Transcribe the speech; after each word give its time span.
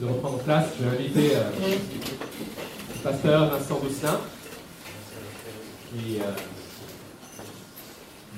de 0.00 0.06
reprendre 0.06 0.38
place, 0.40 0.66
je 0.78 0.84
vais 0.84 0.96
inviter 0.96 1.36
euh, 1.36 1.42
le 2.94 3.00
pasteur 3.02 3.50
Vincent 3.50 3.78
Bousselin, 3.80 4.20
qui 5.90 6.18
euh, 6.20 6.32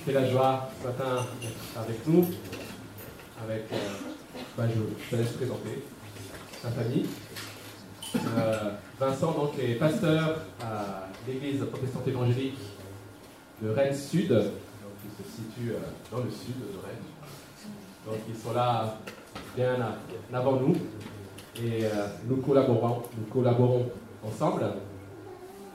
fait 0.04 0.12
la 0.12 0.30
joie 0.30 0.70
ce 0.80 0.86
matin 0.86 1.26
d'être 1.42 1.84
avec 1.84 2.06
nous. 2.06 2.26
Avec, 3.42 3.64
euh, 3.72 3.76
bah, 4.56 4.64
je, 4.68 5.04
je 5.04 5.10
te 5.10 5.16
laisse 5.16 5.32
présenter 5.32 5.82
sa 6.62 6.70
famille. 6.70 7.06
Vincent 8.98 9.32
donc, 9.32 9.52
est 9.58 9.74
pasteur 9.74 10.38
à 10.60 11.08
l'église 11.26 11.64
protestante 11.70 12.06
évangélique 12.08 12.58
de 13.62 13.70
Rennes 13.70 13.94
Sud, 13.94 14.28
donc, 14.30 14.44
qui 15.02 15.22
se 15.22 15.28
situe 15.28 15.72
dans 16.10 16.18
le 16.18 16.30
sud 16.30 16.56
de 16.56 16.78
Rennes. 16.84 17.04
Donc 18.06 18.16
ils 18.28 18.36
sont 18.36 18.54
là 18.54 18.98
bien 19.54 19.76
avant 20.32 20.56
nous 20.56 20.74
et 21.64 21.84
euh, 21.84 22.06
nous 22.28 22.36
collaborons, 22.36 23.02
nous 23.16 23.24
collaborons 23.32 23.90
ensemble. 24.24 24.64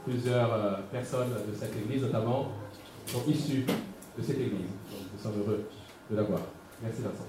Plusieurs 0.05 0.53
euh, 0.53 0.71
personnes 0.91 1.29
de 1.29 1.55
cette 1.57 1.75
église 1.77 2.03
notamment 2.03 2.51
sont 3.07 3.23
issues 3.27 3.65
de 4.17 4.21
cette 4.23 4.37
église. 4.39 4.67
Donc 4.91 5.01
nous 5.13 5.19
sommes 5.21 5.39
heureux 5.41 5.65
de 6.11 6.15
l'avoir. 6.15 6.41
Merci 6.81 7.01
Vincent. 7.01 7.25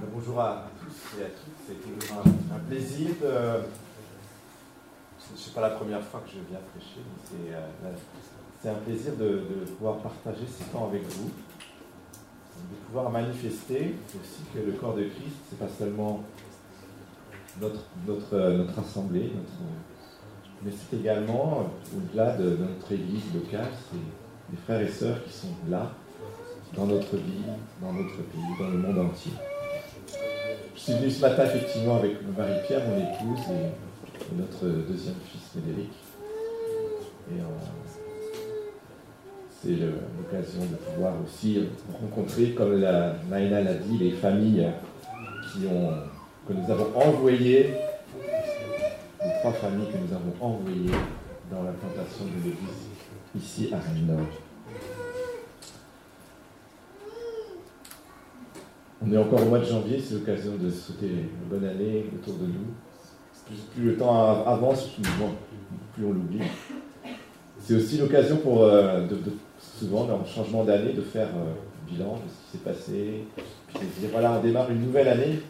Euh, 0.00 0.06
Bonjour 0.12 0.40
à 0.40 0.66
tous 0.80 1.18
et 1.20 1.24
à 1.24 1.28
toutes. 1.28 1.54
C'est 1.66 1.82
toujours 1.82 2.22
un, 2.24 2.56
un 2.56 2.58
plaisir 2.68 3.08
de. 3.20 3.64
Ce 5.18 5.32
n'est 5.32 5.38
pas 5.54 5.60
la 5.60 5.70
première 5.70 6.02
fois 6.02 6.20
que 6.26 6.30
je 6.30 6.40
viens 6.50 6.58
prêcher, 6.74 6.98
mais 6.98 7.22
c'est, 7.24 7.54
euh, 7.54 8.70
un 8.70 8.80
plaisir 8.84 9.12
de, 9.16 9.24
de 9.24 9.70
pouvoir 9.76 9.98
partager 9.98 10.46
ce 10.46 10.64
temps 10.72 10.88
avec 10.88 11.02
vous, 11.02 11.28
de 11.28 12.76
pouvoir 12.86 13.10
manifester 13.10 13.94
aussi 14.08 14.42
que 14.54 14.58
le 14.60 14.72
corps 14.72 14.94
de 14.94 15.02
Christ, 15.02 15.36
c'est 15.50 15.58
pas 15.58 15.68
seulement 15.78 16.22
notre, 17.60 17.80
notre, 18.06 18.34
euh, 18.34 18.56
notre 18.58 18.78
assemblée, 18.78 19.32
notre, 19.34 19.52
mais 20.62 20.70
c'est 20.72 20.96
également, 20.96 21.70
au-delà 21.94 22.36
de, 22.36 22.50
de 22.50 22.64
notre 22.64 22.90
église 22.90 23.34
locale, 23.34 23.68
c'est 23.90 23.98
les 24.50 24.56
frères 24.64 24.80
et 24.80 24.90
sœurs 24.90 25.22
qui 25.24 25.32
sont 25.32 25.54
là, 25.68 25.92
dans 26.74 26.86
notre 26.86 27.16
vie, 27.16 27.44
dans 27.80 27.92
notre 27.92 28.16
pays, 28.16 28.58
dans 28.58 28.68
le 28.68 28.78
monde 28.78 29.10
entier. 29.10 29.32
Je 30.74 30.80
suis 30.80 30.92
venu 30.94 31.10
ce 31.10 31.20
matin 31.20 31.44
effectivement 31.44 31.96
avec 31.96 32.16
Marie-Pierre, 32.36 32.82
mon 32.88 32.96
épouse, 32.96 33.40
et, 33.50 33.93
et 34.20 34.34
notre 34.36 34.66
deuxième 34.66 35.16
fils, 35.26 35.42
Frédéric. 35.52 35.90
Et 37.30 37.40
euh, 37.40 37.44
c'est 39.62 39.70
l'occasion 39.70 40.60
de 40.60 40.76
pouvoir 40.76 41.14
aussi 41.24 41.68
rencontrer, 42.00 42.50
comme 42.50 42.80
la, 42.80 43.16
Naïna 43.30 43.62
l'a 43.62 43.74
dit, 43.74 43.98
les 43.98 44.12
familles 44.12 44.68
que 46.46 46.52
nous 46.52 46.70
avons 46.70 46.96
envoyées, 46.96 47.74
les 49.22 49.32
trois 49.40 49.52
familles 49.52 49.86
que 49.86 49.98
nous 49.98 50.14
avons 50.14 50.34
envoyées 50.40 50.90
dans 51.50 51.62
l'implantation 51.62 52.24
de 52.24 52.44
l'église 52.44 52.88
ici 53.36 53.70
à 53.72 53.78
Rennes-Nord. 53.78 54.26
On 59.06 59.12
est 59.12 59.18
encore 59.18 59.42
au 59.42 59.46
mois 59.46 59.58
de 59.58 59.64
janvier, 59.64 60.00
c'est 60.00 60.14
l'occasion 60.14 60.56
de 60.56 60.70
souhaiter 60.70 61.08
une 61.08 61.48
bonne 61.48 61.68
année 61.68 62.06
autour 62.14 62.38
de 62.38 62.46
nous. 62.46 62.74
Plus, 63.46 63.84
le 63.84 63.96
temps 63.96 64.14
av- 64.30 64.48
avance, 64.48 64.86
plus, 64.88 66.04
on 66.04 66.12
l'oublie. 66.12 66.40
C'est 67.60 67.74
aussi 67.76 67.98
l'occasion 67.98 68.36
pour, 68.38 68.62
euh, 68.64 69.06
souvent, 69.78 70.04
dans 70.04 70.18
le 70.18 70.24
changement 70.26 70.64
d'année, 70.64 70.92
de 70.92 71.02
faire 71.02 71.28
euh, 71.28 71.52
bilan 71.90 72.14
de 72.14 72.18
ce 72.28 72.52
qui 72.52 72.58
s'est 72.58 72.64
passé. 72.64 73.24
Puis 73.68 73.78
de 73.80 74.00
dire, 74.00 74.08
voilà, 74.12 74.32
on 74.38 74.42
démarre 74.42 74.70
une 74.70 74.82
nouvelle 74.82 75.08
année. 75.08 75.40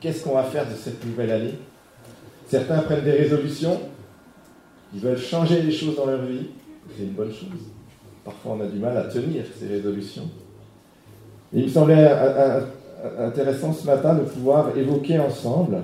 Qu'est-ce 0.00 0.24
qu'on 0.24 0.34
va 0.34 0.42
faire 0.44 0.66
de 0.68 0.74
cette 0.74 1.04
nouvelle 1.04 1.30
année? 1.30 1.54
Certains 2.48 2.78
prennent 2.80 3.04
des 3.04 3.12
résolutions. 3.12 3.80
Ils 4.94 5.00
veulent 5.00 5.18
changer 5.18 5.62
les 5.62 5.72
choses 5.72 5.96
dans 5.96 6.06
leur 6.06 6.22
vie. 6.22 6.46
C'est 6.96 7.04
une 7.04 7.10
bonne 7.12 7.30
chose. 7.32 7.48
Parfois, 8.24 8.56
on 8.58 8.60
a 8.60 8.66
du 8.66 8.78
mal 8.78 8.96
à 8.96 9.04
tenir 9.04 9.44
ces 9.58 9.66
résolutions. 9.66 10.28
Et 11.54 11.60
il 11.60 11.64
me 11.64 11.68
semblait 11.70 12.08
un- 12.10 12.58
un- 12.58 13.26
intéressant 13.26 13.72
ce 13.72 13.86
matin 13.86 14.14
de 14.14 14.22
pouvoir 14.22 14.76
évoquer 14.76 15.18
ensemble 15.18 15.78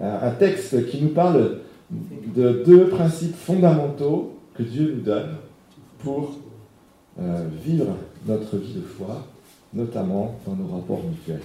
un 0.00 0.30
texte 0.32 0.88
qui 0.90 1.02
nous 1.02 1.10
parle 1.10 1.58
de 1.90 2.62
deux 2.64 2.88
principes 2.88 3.34
fondamentaux 3.34 4.38
que 4.54 4.62
Dieu 4.62 4.94
nous 4.96 5.02
donne 5.02 5.36
pour 6.00 6.38
euh, 7.20 7.48
vivre 7.64 7.96
notre 8.26 8.56
vie 8.56 8.74
de 8.74 8.82
foi, 8.82 9.26
notamment 9.72 10.38
dans 10.46 10.54
nos 10.54 10.66
rapports 10.68 11.02
mutuels. 11.02 11.40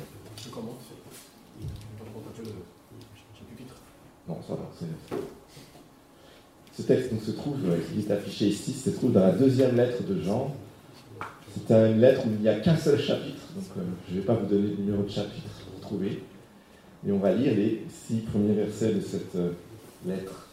Non, 4.28 4.38
ça 4.47 4.53
va. 4.53 4.88
Ce 6.75 6.81
texte 6.81 7.12
donc, 7.12 7.22
se 7.22 7.31
trouve, 7.31 7.58
euh, 7.66 7.78
il 7.96 8.06
est 8.06 8.12
affiché 8.12 8.47
ici, 8.47 8.72
se 8.72 8.90
trouve 8.92 9.12
dans 9.12 9.22
la 9.22 9.31
deuxième 9.31 9.75
lettre 9.75 10.03
de 10.03 10.22
Jean. 10.22 10.56
C'est 11.56 11.72
une 11.72 12.00
lettre 12.00 12.22
où 12.25 12.30
il 12.30 12.42
n'y 12.42 12.50
a 12.50 12.59
qu'un 12.59 12.75
seul 12.75 13.00
chapitre, 13.00 13.44
donc 13.56 13.66
euh, 13.78 13.81
je 14.09 14.16
ne 14.16 14.19
vais 14.19 14.25
pas 14.25 14.34
vous 14.34 14.47
donner 14.47 14.69
le 14.69 14.75
numéro 14.75 15.03
de 15.03 15.09
chapitre 15.09 15.50
pour 15.72 15.81
trouver. 15.81 16.24
Et 17.08 17.12
on 17.12 17.19
va 17.19 17.34
lire 17.34 17.53
les 17.56 17.84
six 18.08 18.18
premiers 18.19 18.53
versets 18.53 18.94
de 18.94 19.02
cette 19.02 19.36
euh, 19.36 19.52
lettre. 20.08 20.47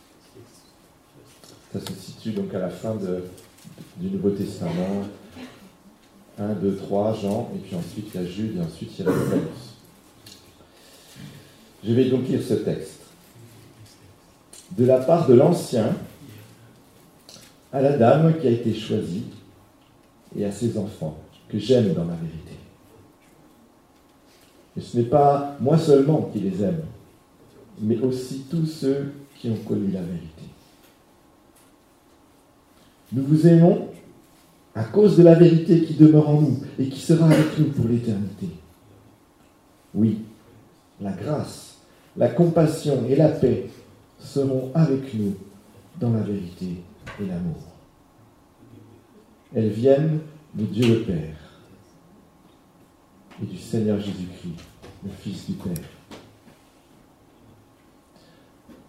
Ça 1.73 1.79
se 1.81 1.93
situe 1.95 2.33
donc 2.33 2.53
à 2.55 2.59
la 2.59 2.71
fin 2.71 2.95
de- 2.97 3.25
du 3.99 4.11
Nouveau 4.11 4.31
Testament. 4.31 5.05
1, 6.39 6.55
2, 6.55 6.75
3, 6.77 7.13
Jean, 7.21 7.51
et 7.55 7.59
puis 7.59 7.77
ensuite 7.77 8.07
il 8.15 8.21
y 8.21 8.25
a 8.25 8.27
Jude, 8.27 8.57
et 8.57 8.61
ensuite 8.63 8.91
il 8.99 9.05
y 9.05 9.09
a 9.09 9.11
l'Apocalypse. 9.11 9.75
Je 11.85 11.93
vais 11.93 12.09
donc 12.09 12.27
lire 12.29 12.41
ce 12.43 12.55
texte 12.55 13.01
de 14.77 14.85
la 14.87 14.99
part 15.01 15.27
de 15.29 15.35
l'ancien 15.35 15.95
à 17.73 17.83
la 17.83 17.97
dame 17.99 18.39
qui 18.41 18.47
a 18.47 18.51
été 18.51 18.73
choisie 18.75 19.25
et 20.37 20.45
à 20.47 20.51
ses 20.53 20.79
enfants, 20.79 21.19
que 21.49 21.59
j'aime 21.59 21.93
dans 21.93 22.05
la 22.05 22.15
vérité. 22.15 22.55
Ce 24.81 24.97
n'est 24.97 25.05
pas 25.05 25.57
moi 25.61 25.79
seulement 25.79 26.31
qui 26.33 26.41
les 26.41 26.63
aime, 26.63 26.83
mais 27.81 27.99
aussi 27.99 28.45
tous 28.51 28.67
ceux 28.67 29.13
qui 29.39 29.51
ont 29.51 29.57
connu 29.67 29.91
la 29.91 30.03
vérité. 30.03 30.45
Nous 33.13 33.25
vous 33.25 33.47
aimons 33.47 33.89
à 34.75 34.85
cause 34.85 35.17
de 35.17 35.23
la 35.23 35.35
vérité 35.35 35.83
qui 35.83 35.95
demeure 35.95 36.29
en 36.29 36.41
nous 36.41 36.61
et 36.79 36.89
qui 36.89 37.01
sera 37.01 37.27
avec 37.27 37.59
nous 37.59 37.67
pour 37.67 37.89
l'éternité. 37.89 38.49
Oui, 39.95 40.19
la 41.01 41.13
grâce, 41.13 41.79
la 42.17 42.29
compassion 42.29 43.05
et 43.09 43.17
la 43.17 43.29
paix 43.29 43.67
seront 44.21 44.71
avec 44.75 45.13
nous 45.15 45.35
dans 45.99 46.13
la 46.13 46.21
vérité 46.21 46.77
et 47.21 47.27
l'amour. 47.27 47.57
Elles 49.55 49.71
viennent 49.71 50.21
de 50.55 50.65
Dieu 50.65 50.89
le 50.89 51.03
Père 51.03 51.40
et 53.43 53.47
du 53.47 53.57
Seigneur 53.57 53.99
Jésus-Christ, 53.99 54.65
le 55.05 55.11
Fils 55.21 55.47
du 55.47 55.53
Père. 55.55 55.85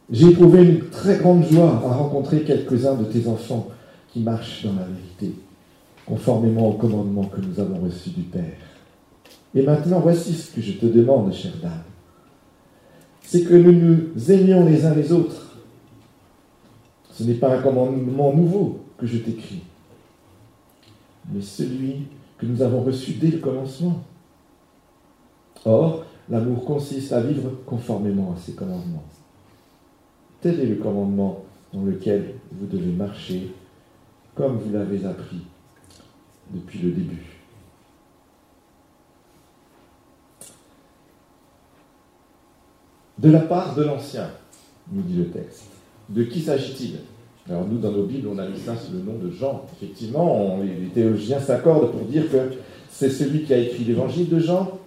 J'ai 0.09 0.27
éprouvé 0.27 0.63
une 0.63 0.89
très 0.89 1.17
grande 1.17 1.45
joie 1.45 1.81
à 1.85 1.93
rencontrer 1.93 2.43
quelques-uns 2.43 2.95
de 2.95 3.05
tes 3.05 3.27
enfants 3.27 3.69
qui 4.11 4.19
marchent 4.19 4.65
dans 4.65 4.73
la 4.73 4.85
vérité, 4.85 5.33
conformément 6.05 6.69
au 6.69 6.73
commandement 6.73 7.23
que 7.23 7.39
nous 7.39 7.59
avons 7.59 7.79
reçu 7.79 8.09
du 8.09 8.23
Père. 8.23 8.57
Et 9.55 9.61
maintenant, 9.61 9.99
voici 9.99 10.33
ce 10.33 10.53
que 10.53 10.61
je 10.61 10.73
te 10.73 10.85
demande, 10.85 11.33
chère 11.33 11.57
dame 11.61 11.83
c'est 13.31 13.43
que 13.43 13.53
nous 13.53 13.71
nous 13.71 14.29
aimions 14.29 14.65
les 14.65 14.85
uns 14.85 14.93
les 14.93 15.09
autres. 15.13 15.55
Ce 17.13 17.23
n'est 17.23 17.35
pas 17.35 17.57
un 17.57 17.61
commandement 17.61 18.33
nouveau 18.33 18.79
que 18.97 19.07
je 19.07 19.19
t'écris, 19.19 19.61
mais 21.31 21.41
celui 21.41 22.07
que 22.37 22.45
nous 22.45 22.61
avons 22.61 22.81
reçu 22.81 23.13
dès 23.13 23.29
le 23.29 23.37
commencement. 23.37 24.03
Or, 25.65 26.05
l'amour 26.29 26.65
consiste 26.65 27.11
à 27.11 27.21
vivre 27.21 27.51
conformément 27.65 28.33
à 28.35 28.39
ces 28.39 28.53
commandements. 28.53 29.03
Tel 30.41 30.59
est 30.59 30.65
le 30.65 30.75
commandement 30.75 31.43
dans 31.73 31.83
lequel 31.83 32.35
vous 32.51 32.65
devez 32.65 32.91
marcher 32.91 33.53
comme 34.35 34.57
vous 34.57 34.73
l'avez 34.73 35.05
appris 35.05 35.41
depuis 36.51 36.79
le 36.79 36.91
début. 36.91 37.37
De 43.19 43.29
la 43.29 43.41
part 43.41 43.75
de 43.75 43.83
l'Ancien, 43.83 44.31
nous 44.91 45.03
dit 45.03 45.15
le 45.15 45.29
texte. 45.29 45.65
De 46.09 46.23
qui 46.23 46.41
s'agit-il? 46.41 46.97
Alors 47.47 47.67
nous, 47.67 47.77
dans 47.77 47.91
nos 47.91 48.05
Bibles, 48.05 48.27
on 48.27 48.39
a 48.39 48.47
mis 48.47 48.59
ça 48.59 48.75
sous 48.75 48.93
le 48.93 48.99
nom 48.99 49.17
de 49.19 49.29
Jean. 49.29 49.63
Effectivement, 49.73 50.57
les 50.59 50.87
théologiens 50.87 51.39
s'accordent 51.39 51.91
pour 51.91 52.01
dire 52.01 52.31
que 52.31 52.53
c'est 52.89 53.09
celui 53.09 53.43
qui 53.43 53.53
a 53.53 53.57
écrit 53.57 53.83
l'évangile 53.83 54.27
de 54.27 54.39
Jean, 54.39 54.79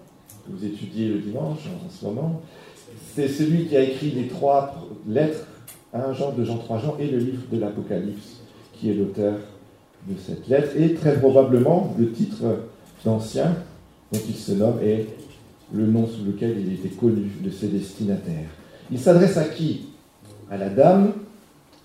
que 0.44 0.56
vous 0.56 0.64
étudiez 0.64 1.08
le 1.08 1.18
dimanche 1.18 1.60
en, 1.66 1.90
ce 1.90 2.04
moment. 2.04 2.42
C'est 3.14 3.28
celui 3.28 3.66
qui 3.66 3.76
a 3.76 3.82
écrit 3.82 4.10
les 4.10 4.28
trois 4.28 4.74
lettres 5.08 5.46
1 5.92 6.12
Jean, 6.12 6.32
2 6.32 6.44
Jean, 6.44 6.58
3 6.58 6.78
Jean 6.78 6.96
et 6.98 7.06
le 7.06 7.18
livre 7.18 7.42
de 7.50 7.58
l'Apocalypse, 7.58 8.40
qui 8.72 8.90
est 8.90 8.94
l'auteur 8.94 9.38
de 10.08 10.14
cette 10.18 10.48
lettre. 10.48 10.76
Et 10.76 10.94
très 10.94 11.18
probablement, 11.18 11.94
le 11.98 12.10
titre 12.10 12.42
d'ancien 13.04 13.56
dont 14.12 14.20
il 14.28 14.34
se 14.34 14.52
nomme 14.52 14.78
est 14.82 15.06
le 15.72 15.86
nom 15.86 16.06
sous 16.06 16.24
lequel 16.24 16.56
il 16.60 16.72
était 16.74 16.94
connu 16.94 17.30
de 17.40 17.50
ses 17.50 17.68
destinataires. 17.68 18.50
Il 18.90 18.98
s'adresse 18.98 19.36
à 19.36 19.44
qui? 19.44 19.86
À 20.50 20.56
la 20.56 20.68
dame 20.68 21.12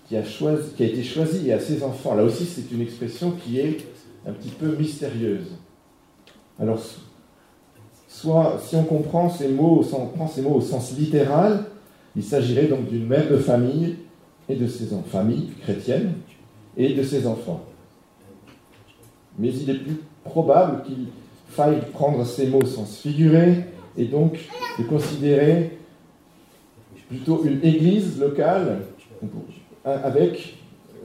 qui 0.08 0.16
a, 0.16 0.22
qui 0.22 0.82
a 0.82 0.86
été 0.86 1.02
choisie 1.02 1.48
et 1.48 1.52
à 1.52 1.60
ses 1.60 1.82
enfants. 1.82 2.14
Là 2.14 2.24
aussi, 2.24 2.44
c'est 2.44 2.70
une 2.72 2.82
expression 2.82 3.32
qui 3.32 3.58
est 3.58 3.78
un 4.26 4.32
petit 4.32 4.50
peu 4.50 4.76
mystérieuse. 4.76 5.52
Alors, 6.58 6.80
soit 8.10 8.60
si 8.66 8.74
on 8.74 8.82
comprend 8.82 9.30
ces 9.30 9.48
mots, 9.48 9.82
prend 10.16 10.26
ces 10.26 10.42
mots 10.42 10.56
au 10.56 10.60
sens 10.60 10.96
littéral, 10.98 11.64
il 12.16 12.24
s'agirait 12.24 12.66
donc 12.66 12.88
d'une 12.88 13.06
mère 13.06 13.30
de 13.30 13.36
famille 13.36 13.96
et 14.48 14.56
de 14.56 14.66
ses 14.66 14.92
enfants, 14.92 15.04
famille 15.08 15.50
et 16.76 16.92
de 16.92 17.02
ses 17.04 17.26
enfants. 17.26 17.64
Mais 19.38 19.48
il 19.48 19.70
est 19.70 19.78
plus 19.78 20.00
probable 20.24 20.82
qu'il 20.82 21.06
faille 21.48 21.80
prendre 21.92 22.26
ces 22.26 22.48
mots 22.48 22.60
au 22.60 22.66
sens 22.66 22.98
figuré 22.98 23.64
et 23.96 24.06
donc 24.06 24.38
de 24.78 24.84
considérer 24.84 25.78
plutôt 27.08 27.44
une 27.44 27.62
église 27.62 28.18
locale 28.18 28.82
avec 29.84 30.56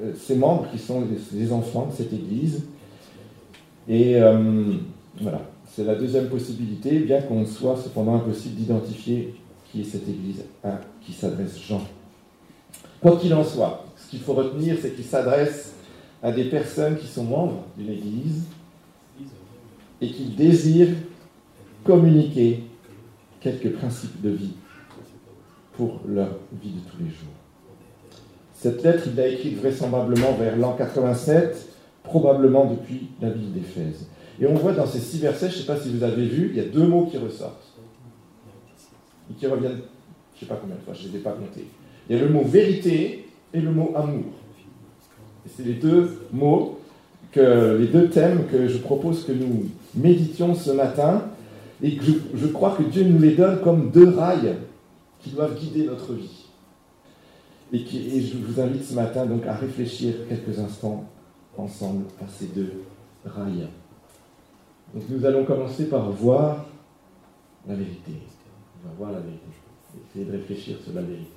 euh, 0.01 0.13
ses 0.17 0.35
membres 0.35 0.67
qui 0.71 0.79
sont 0.79 1.03
les 1.33 1.51
enfants 1.51 1.87
de 1.87 1.93
cette 1.93 2.13
église. 2.13 2.63
Et 3.87 4.21
euh, 4.21 4.73
voilà, 5.21 5.41
c'est 5.67 5.83
la 5.83 5.95
deuxième 5.95 6.29
possibilité, 6.29 6.99
bien 6.99 7.21
qu'on 7.21 7.45
soit 7.45 7.77
cependant 7.77 8.15
impossible 8.15 8.55
d'identifier 8.55 9.35
qui 9.71 9.81
est 9.81 9.85
cette 9.85 10.07
église 10.07 10.43
à 10.63 10.79
qui 11.01 11.13
s'adresse 11.13 11.59
Jean. 11.59 11.81
Quoi 13.01 13.17
qu'il 13.17 13.33
en 13.33 13.43
soit, 13.43 13.85
ce 13.97 14.09
qu'il 14.09 14.19
faut 14.19 14.33
retenir, 14.33 14.77
c'est 14.81 14.95
qu'il 14.95 15.03
s'adresse 15.03 15.73
à 16.23 16.31
des 16.31 16.45
personnes 16.45 16.97
qui 16.97 17.07
sont 17.07 17.23
membres 17.23 17.63
d'une 17.77 17.91
église 17.91 18.43
et 20.01 20.09
qui 20.09 20.25
désirent 20.25 20.95
communiquer 21.83 22.63
quelques 23.39 23.73
principes 23.73 24.21
de 24.21 24.29
vie 24.29 24.53
pour 25.73 25.99
leur 26.07 26.29
vie 26.61 26.71
de 26.71 26.89
tous 26.89 26.97
les 26.99 27.09
jours. 27.09 27.35
Cette 28.53 28.81
lettre, 28.83 29.03
il 29.07 29.15
l'a 29.15 29.27
écrite 29.27 29.59
vraisemblablement 29.59 30.33
vers 30.33 30.57
l'an 30.57 30.73
87, 30.73 31.69
probablement 32.03 32.65
depuis 32.65 33.09
la 33.21 33.29
ville 33.29 33.53
d'Éphèse. 33.53 34.07
Et 34.39 34.47
on 34.47 34.53
voit 34.55 34.73
dans 34.73 34.85
ces 34.85 34.99
six 34.99 35.19
versets, 35.19 35.49
je 35.49 35.55
ne 35.55 35.61
sais 35.61 35.67
pas 35.67 35.79
si 35.79 35.89
vous 35.89 36.03
avez 36.03 36.25
vu, 36.25 36.49
il 36.51 36.57
y 36.57 36.59
a 36.59 36.67
deux 36.67 36.85
mots 36.85 37.05
qui 37.05 37.17
ressortent. 37.17 37.63
Et 39.31 39.33
qui 39.33 39.47
reviennent, 39.47 39.81
je 40.35 40.37
ne 40.37 40.39
sais 40.39 40.45
pas 40.45 40.59
combien 40.59 40.75
de 40.75 40.81
fois, 40.81 40.93
je 40.93 41.07
ne 41.07 41.13
les 41.13 41.19
ai 41.19 41.21
pas 41.21 41.31
comptés. 41.31 41.65
Il 42.09 42.15
y 42.15 42.19
a 42.19 42.23
le 42.23 42.29
mot 42.29 42.43
vérité 42.43 43.27
et 43.53 43.61
le 43.61 43.71
mot 43.71 43.93
amour. 43.95 44.25
Et 45.45 45.49
c'est 45.55 45.63
les 45.63 45.73
deux 45.73 46.19
mots, 46.31 46.79
que, 47.31 47.77
les 47.79 47.87
deux 47.87 48.09
thèmes 48.09 48.45
que 48.51 48.67
je 48.67 48.77
propose 48.77 49.23
que 49.23 49.31
nous 49.31 49.69
méditions 49.95 50.53
ce 50.53 50.71
matin. 50.71 51.23
Et 51.83 51.97
que 51.97 52.05
je 52.33 52.47
crois 52.47 52.75
que 52.77 52.83
Dieu 52.83 53.03
nous 53.03 53.19
les 53.19 53.35
donne 53.35 53.59
comme 53.61 53.91
deux 53.91 54.09
rails 54.09 54.55
qui 55.21 55.31
doivent 55.31 55.59
guider 55.59 55.85
notre 55.85 56.13
vie. 56.13 56.45
Et, 57.73 57.83
qui, 57.83 58.25
je 58.25 58.37
vous 58.37 58.61
invite 58.61 58.85
ce 58.85 58.93
matin 58.93 59.25
donc 59.25 59.45
à 59.45 59.53
réfléchir 59.53 60.13
quelques 60.29 60.57
instants 60.57 61.03
ensemble 61.57 62.05
à 62.21 62.27
ces 62.27 62.45
deux 62.45 62.83
rails. 63.25 63.67
Donc 64.93 65.03
nous 65.09 65.25
allons 65.25 65.45
commencer 65.45 65.89
par 65.89 66.09
voir 66.11 66.65
la 67.67 67.75
vérité. 67.75 68.13
On 68.83 68.89
va 68.89 68.93
voir 68.95 69.11
la 69.11 69.19
vérité. 69.19 69.43
Essayer 70.09 70.25
de 70.25 70.31
réfléchir 70.31 70.77
sur 70.83 70.93
la 70.93 71.01
vérité. 71.01 71.31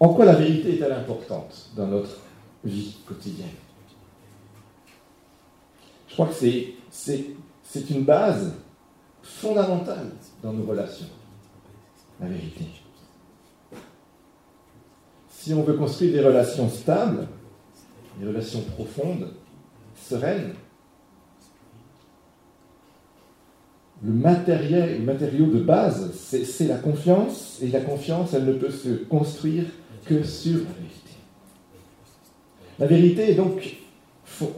En 0.00 0.14
quoi 0.14 0.24
la 0.24 0.34
vérité 0.34 0.74
est-elle 0.74 0.92
importante 0.92 1.70
dans 1.76 1.86
notre 1.86 2.18
vie 2.64 2.96
quotidienne? 3.06 3.48
Je 6.08 6.14
crois 6.14 6.26
que 6.26 6.34
c'est 6.34 6.74
c'est 7.72 7.88
une 7.88 8.04
base 8.04 8.52
fondamentale 9.22 10.10
dans 10.42 10.52
nos 10.52 10.66
relations, 10.66 11.06
la 12.20 12.26
vérité. 12.26 12.66
Si 15.28 15.54
on 15.54 15.62
veut 15.62 15.74
construire 15.74 16.12
des 16.12 16.20
relations 16.20 16.68
stables, 16.68 17.26
des 18.18 18.26
relations 18.26 18.62
profondes, 18.62 19.32
sereines, 19.96 20.52
le, 24.02 24.12
matériel, 24.12 24.98
le 24.98 25.04
matériau 25.04 25.46
de 25.46 25.60
base, 25.60 26.12
c'est 26.14 26.66
la 26.66 26.76
confiance, 26.76 27.58
et 27.62 27.68
la 27.68 27.80
confiance, 27.80 28.34
elle 28.34 28.44
ne 28.44 28.54
peut 28.54 28.70
se 28.70 29.04
construire 29.04 29.64
que 30.04 30.22
sur 30.24 30.58
la 30.58 30.72
vérité. 30.74 31.02
La 32.78 32.86
vérité 32.86 33.30
est 33.30 33.34
donc 33.34 33.76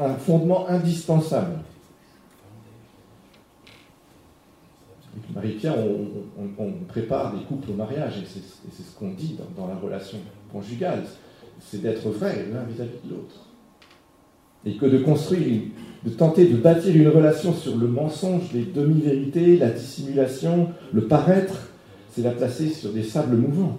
un 0.01 0.15
fondement 0.15 0.69
indispensable. 0.69 1.59
Marie-Pierre, 5.35 5.77
on, 6.59 6.73
prépare 6.89 7.35
des 7.35 7.45
couples 7.45 7.71
au 7.71 7.75
mariage, 7.75 8.19
et 8.19 8.25
c'est 8.27 8.83
ce 8.83 8.99
qu'on 8.99 9.11
dit 9.11 9.37
dans, 9.56 9.67
la 9.67 9.77
relation 9.77 10.19
conjugale, 10.53 11.05
c'est 11.61 11.83
d'être 11.83 12.09
vrai 12.11 12.47
l'un 12.53 12.65
vis-à-vis 12.65 12.99
de 13.05 13.11
l'autre. 13.11 13.47
Et 14.65 14.77
que 14.77 14.87
de 14.87 14.99
construire, 14.99 15.62
de 16.05 16.11
tenter 16.11 16.47
de 16.47 16.56
bâtir 16.56 16.95
une 16.95 17.09
relation 17.09 17.55
sur 17.55 17.77
le 17.77 17.87
mensonge, 17.87 18.53
les 18.53 18.65
demi-vérités, 18.65 19.56
la 19.56 19.71
dissimulation, 19.71 20.71
le 20.93 21.06
paraître, 21.06 21.69
c'est 22.11 22.23
la 22.23 22.31
placer 22.31 22.69
sur 22.69 22.93
des 22.93 23.03
sables 23.03 23.37
mouvants. 23.37 23.79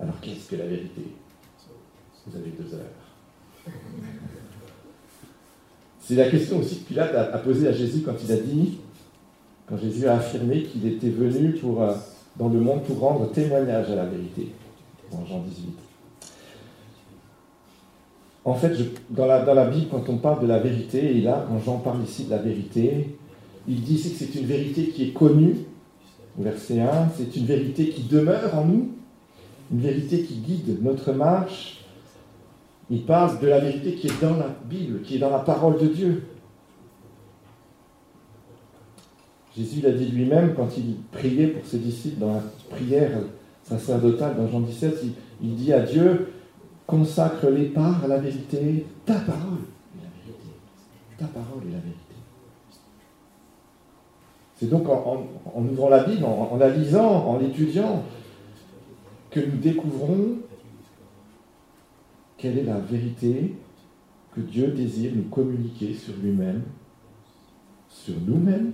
Alors 0.00 0.20
qu'est-ce 0.20 0.50
que 0.50 0.56
la 0.56 0.66
vérité? 0.66 1.02
Vous 2.26 2.36
avez 2.36 2.50
deux 2.50 2.74
heures. 2.74 3.72
C'est 6.00 6.16
la 6.16 6.28
question 6.28 6.58
aussi 6.58 6.80
que 6.80 6.88
Pilate 6.88 7.14
a, 7.14 7.38
posée 7.38 7.66
à 7.66 7.72
Jésus 7.72 8.02
quand 8.04 8.14
il 8.22 8.30
a 8.30 8.36
dit, 8.36 8.78
quand 9.66 9.78
Jésus 9.78 10.06
a 10.06 10.16
affirmé 10.16 10.64
qu'il 10.64 10.86
était 10.86 11.08
venu 11.08 11.52
pour, 11.52 11.82
euh, 11.82 11.94
dans 12.36 12.48
le 12.48 12.60
monde 12.60 12.82
pour 12.84 12.98
rendre 13.00 13.30
témoignage 13.30 13.90
à 13.90 13.94
la 13.94 14.06
vérité, 14.06 14.52
dans 15.12 15.24
Jean 15.26 15.40
18. 15.40 15.68
En 18.44 18.54
fait, 18.54 18.76
dans, 19.10 19.26
la, 19.26 19.44
dans 19.44 19.54
la 19.54 19.66
Bible, 19.66 19.86
quand 19.90 20.08
on 20.08 20.18
parle 20.18 20.42
de 20.42 20.46
la 20.46 20.58
vérité, 20.58 21.16
et 21.16 21.20
là, 21.20 21.46
quand 21.48 21.58
Jean 21.64 21.78
parle 21.78 22.02
ici 22.02 22.24
de 22.24 22.30
la 22.30 22.38
vérité, 22.38 23.16
il 23.66 23.80
dit 23.82 23.94
ici 23.94 24.12
que 24.12 24.18
c'est 24.18 24.38
une 24.38 24.46
vérité 24.46 24.88
qui 24.88 25.04
est 25.04 25.12
connue, 25.12 25.56
verset 26.38 26.80
1, 26.80 27.10
c'est 27.16 27.36
une 27.36 27.46
vérité 27.46 27.88
qui 27.88 28.02
demeure 28.02 28.54
en 28.54 28.64
nous, 28.64 28.90
une 29.72 29.80
vérité 29.80 30.22
qui 30.22 30.34
guide 30.34 30.82
notre 30.82 31.12
marche, 31.12 31.84
il 32.90 33.02
parle 33.04 33.40
de 33.40 33.46
la 33.46 33.60
vérité 33.60 33.94
qui 33.94 34.08
est 34.08 34.20
dans 34.20 34.36
la 34.36 34.54
Bible, 34.68 35.00
qui 35.02 35.16
est 35.16 35.18
dans 35.18 35.30
la 35.30 35.38
parole 35.38 35.78
de 35.80 35.86
Dieu. 35.86 36.24
Jésus 39.56 39.80
l'a 39.80 39.92
dit 39.92 40.06
lui-même 40.06 40.54
quand 40.54 40.68
il 40.76 40.96
priait 41.12 41.48
pour 41.48 41.64
ses 41.64 41.78
disciples 41.78 42.20
dans 42.20 42.34
la 42.34 42.42
prière 42.70 43.10
sacerdotale 43.62 44.36
dans 44.36 44.48
Jean 44.48 44.60
17, 44.60 45.04
il, 45.42 45.54
dit 45.54 45.72
à 45.72 45.80
Dieu, 45.80 46.32
consacre-les 46.86 47.66
par 47.66 48.06
la 48.08 48.18
vérité, 48.18 48.84
ta 49.06 49.14
parole 49.14 49.62
est 49.94 50.02
la 50.02 50.10
vérité. 50.24 50.48
Ta 51.18 51.26
parole 51.26 51.62
est 51.68 51.72
la 51.72 51.78
vérité. 51.78 52.00
C'est 54.56 54.68
donc 54.68 54.88
en, 54.88 55.26
ouvrant 55.56 55.88
la 55.88 56.04
Bible, 56.04 56.24
en 56.24 56.56
la 56.56 56.70
lisant, 56.70 57.26
en 57.26 57.38
l'étudiant, 57.38 58.02
que 59.30 59.40
nous 59.40 59.56
découvrons 59.56 60.38
quelle 62.36 62.58
est 62.58 62.64
la 62.64 62.78
vérité 62.78 63.54
que 64.34 64.40
Dieu 64.40 64.68
désire 64.68 65.12
nous 65.14 65.24
communiquer 65.24 65.94
sur 65.94 66.14
lui-même, 66.22 66.62
sur 67.88 68.14
nous-mêmes 68.26 68.72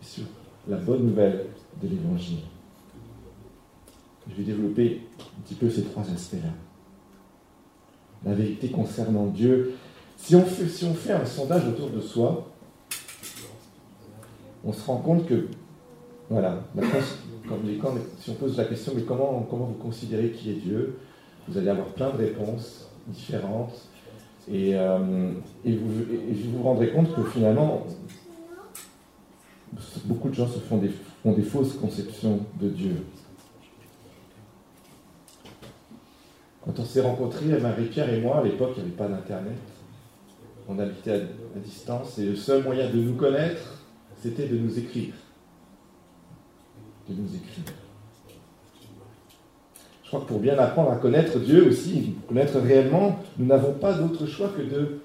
sur 0.00 0.24
la 0.68 0.76
bonne 0.76 1.06
nouvelle 1.06 1.46
de 1.82 1.88
l'Évangile. 1.88 2.40
Je 4.28 4.34
vais 4.34 4.42
développer 4.42 5.02
un 5.18 5.42
petit 5.42 5.54
peu 5.54 5.68
ces 5.68 5.82
trois 5.84 6.02
aspects-là. 6.02 6.50
La 8.24 8.34
vérité 8.34 8.68
concernant 8.68 9.26
Dieu. 9.26 9.74
Si 10.16 10.36
on, 10.36 10.44
fait, 10.44 11.12
un 11.12 11.24
sondage 11.24 11.66
autour 11.66 11.88
de 11.88 12.00
soi, 12.00 12.46
on 14.64 14.72
se 14.72 14.86
rend 14.86 14.98
compte 14.98 15.26
que, 15.26 15.48
voilà, 16.28 16.62
si 18.18 18.30
on 18.30 18.34
pose 18.34 18.58
la 18.58 18.66
question, 18.66 18.92
mais 18.94 19.02
comment, 19.02 19.46
vous 19.50 19.82
considérez 19.82 20.32
qui 20.32 20.50
est 20.50 20.54
Dieu 20.54 20.98
vous 21.48 21.58
allez 21.58 21.68
avoir 21.68 21.88
plein 21.88 22.10
de 22.10 22.16
réponses 22.18 22.88
différentes. 23.08 23.88
Et, 24.50 24.74
euh, 24.74 25.32
et, 25.64 25.74
vous, 25.74 25.88
vous 26.52 26.62
rendrez 26.62 26.90
compte 26.90 27.14
que 27.14 27.22
finalement, 27.24 27.86
beaucoup 30.04 30.28
de 30.28 30.34
gens 30.34 30.48
se 30.48 30.58
font 30.58 30.78
des, 30.78 30.90
font 31.22 31.32
des 31.32 31.42
fausses 31.42 31.74
conceptions 31.74 32.40
de 32.60 32.68
Dieu. 32.68 32.96
Quand 36.64 36.78
on 36.78 36.84
s'est 36.84 37.00
rencontrés, 37.00 37.46
Marie-Pierre 37.60 38.12
et 38.12 38.20
moi, 38.20 38.38
à 38.38 38.44
l'époque, 38.44 38.72
il 38.76 38.82
n'y 38.82 38.88
avait 38.88 38.96
pas 38.96 39.08
d'Internet. 39.08 39.58
on 40.68 40.78
habitait 40.78 41.12
à, 41.12 41.58
distance 41.58 42.18
et 42.18 42.26
le 42.26 42.36
seul 42.36 42.62
moyen 42.62 42.90
de 42.90 42.96
nous 42.96 43.14
connaître, 43.14 43.78
c'était 44.20 44.46
de 44.46 44.58
nous 44.58 44.78
écrire. 44.78 45.14
De 47.08 47.14
nous 47.14 47.28
écrire. 47.34 47.64
Je 50.02 50.08
crois 50.08 50.20
que 50.20 50.26
pour 50.26 50.40
bien 50.40 50.58
apprendre 50.58 50.90
à 50.90 50.96
connaître 50.96 51.38
Dieu 51.38 51.68
aussi, 51.68 52.14
connaître 52.28 52.58
réellement, 52.58 53.20
nous 53.38 53.46
n'avons 53.46 53.72
pas 53.72 53.94
d'autre 53.94 54.26
choix 54.26 54.48
que 54.48 54.62
de, 54.62 55.00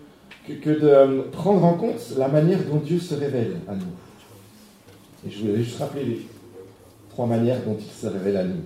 que, 0.48 0.70
de 0.70 0.88
euh, 0.88 1.22
prendre 1.32 1.64
en 1.64 1.76
compte 1.76 2.00
la 2.18 2.28
manière 2.28 2.60
dont 2.66 2.78
Dieu 2.78 3.00
se 3.00 3.14
révèle 3.14 3.58
à 3.68 3.76
nous. 3.76 3.94
Et 5.26 5.32
je 5.32 5.40
voulais 5.40 5.64
juste 5.64 5.80
rappeler 5.80 6.06
les 6.06 6.22
trois 7.10 7.26
manières 7.26 7.64
dont 7.66 7.78
il 7.80 7.92
se 7.92 8.08
révèle 8.08 8.38
à 8.38 8.44
nous. 8.44 8.62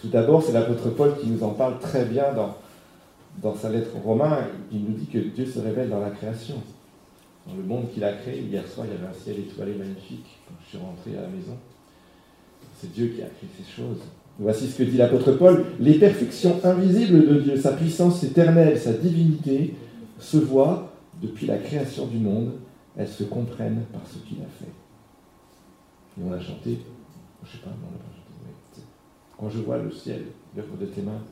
Tout 0.00 0.08
d'abord, 0.08 0.42
c'est 0.42 0.52
l'apôtre 0.52 0.90
Paul 0.90 1.16
qui 1.18 1.28
nous 1.28 1.42
en 1.42 1.50
parle 1.50 1.78
très 1.78 2.04
bien 2.04 2.32
dans, 2.34 2.56
dans 3.40 3.54
sa 3.54 3.70
lettre 3.70 3.90
aux 3.96 4.00
Romains. 4.00 4.38
Il 4.72 4.84
nous 4.84 4.94
dit 4.94 5.06
que 5.06 5.18
Dieu 5.18 5.46
se 5.46 5.60
révèle 5.60 5.88
dans 5.88 6.00
la 6.00 6.10
création. 6.10 6.56
Dans 7.46 7.56
le 7.56 7.62
monde 7.62 7.90
qu'il 7.92 8.04
a 8.04 8.12
créé, 8.12 8.40
hier 8.40 8.66
soir, 8.66 8.86
il 8.86 8.92
y 8.92 8.96
avait 8.96 9.06
un 9.06 9.24
ciel 9.24 9.38
étoilé 9.38 9.74
magnifique 9.74 10.26
quand 10.46 10.54
je 10.64 10.68
suis 10.70 10.78
rentré 10.78 11.16
à 11.16 11.22
la 11.22 11.28
maison. 11.28 11.56
C'est 12.80 12.92
Dieu 12.92 13.08
qui 13.08 13.22
a 13.22 13.26
créé 13.26 13.48
ces 13.56 13.70
choses. 13.70 13.98
Voici 14.38 14.66
ce 14.66 14.78
que 14.78 14.82
dit 14.82 14.96
l'apôtre 14.96 15.32
Paul. 15.32 15.64
Les 15.78 15.94
perfections 15.94 16.60
invisibles 16.64 17.26
de 17.28 17.40
Dieu, 17.40 17.56
sa 17.56 17.72
puissance 17.72 18.22
éternelle, 18.24 18.78
sa 18.78 18.92
divinité, 18.92 19.74
se 20.18 20.36
voient 20.36 20.92
depuis 21.20 21.46
la 21.46 21.58
création 21.58 22.06
du 22.06 22.18
monde. 22.18 22.52
Elles 22.96 23.08
se 23.08 23.24
comprennent 23.24 23.84
par 23.92 24.02
ce 24.06 24.18
qu'il 24.28 24.38
a 24.38 24.48
fait. 24.58 24.81
Et 26.18 26.22
on 26.28 26.32
a 26.32 26.40
chanté, 26.40 26.78
je 27.42 27.48
ne 27.48 27.52
sais 27.52 27.58
pas, 27.64 27.70
on 27.70 27.98
pas 27.98 28.04
chanté, 28.14 28.86
quand 29.38 29.48
je 29.48 29.58
vois 29.58 29.78
le 29.78 29.90
ciel, 29.90 30.22
l'œuvre 30.56 30.76
de 30.80 30.86
tes 30.86 31.02
mains, 31.02 31.22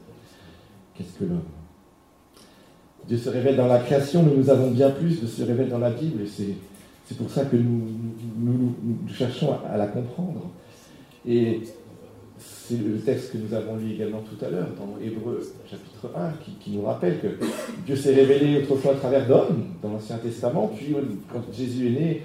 qu'est-ce 0.94 1.18
que 1.18 1.24
l'homme? 1.24 1.42
Dieu 3.06 3.16
se 3.16 3.28
révèle 3.28 3.56
dans 3.56 3.66
la 3.66 3.78
création, 3.78 4.22
mais 4.22 4.34
nous 4.34 4.50
avons 4.50 4.70
bien 4.70 4.90
plus 4.90 5.20
de 5.20 5.26
se 5.26 5.42
révèle 5.42 5.68
dans 5.68 5.78
la 5.78 5.90
Bible, 5.90 6.22
et 6.22 6.26
c'est 6.26 7.16
pour 7.16 7.30
ça 7.30 7.44
que 7.44 7.56
nous, 7.56 7.88
nous, 8.38 8.74
cherchons 9.12 9.56
à, 9.68 9.76
la 9.76 9.86
comprendre. 9.86 10.50
Et 11.26 11.60
c'est 12.38 12.78
le 12.78 12.98
texte 12.98 13.32
que 13.32 13.38
nous 13.38 13.52
avons 13.52 13.76
lu 13.76 13.92
également 13.92 14.22
tout 14.22 14.44
à 14.44 14.48
l'heure, 14.48 14.68
dans 14.78 14.98
Hébreu 15.02 15.40
chapitre 15.68 16.10
1, 16.16 16.32
qui, 16.44 16.52
qui 16.52 16.70
nous 16.76 16.82
rappelle 16.82 17.20
que 17.20 17.28
Dieu 17.84 17.96
s'est 17.96 18.14
révélé 18.14 18.62
autrefois 18.62 18.92
à 18.92 18.96
travers 18.96 19.26
d'hommes, 19.26 19.64
dans 19.82 19.90
l'Ancien 19.90 20.18
Testament, 20.18 20.70
puis 20.74 20.94
quand 21.32 21.42
Jésus 21.52 21.88
est 21.88 22.00
né, 22.00 22.22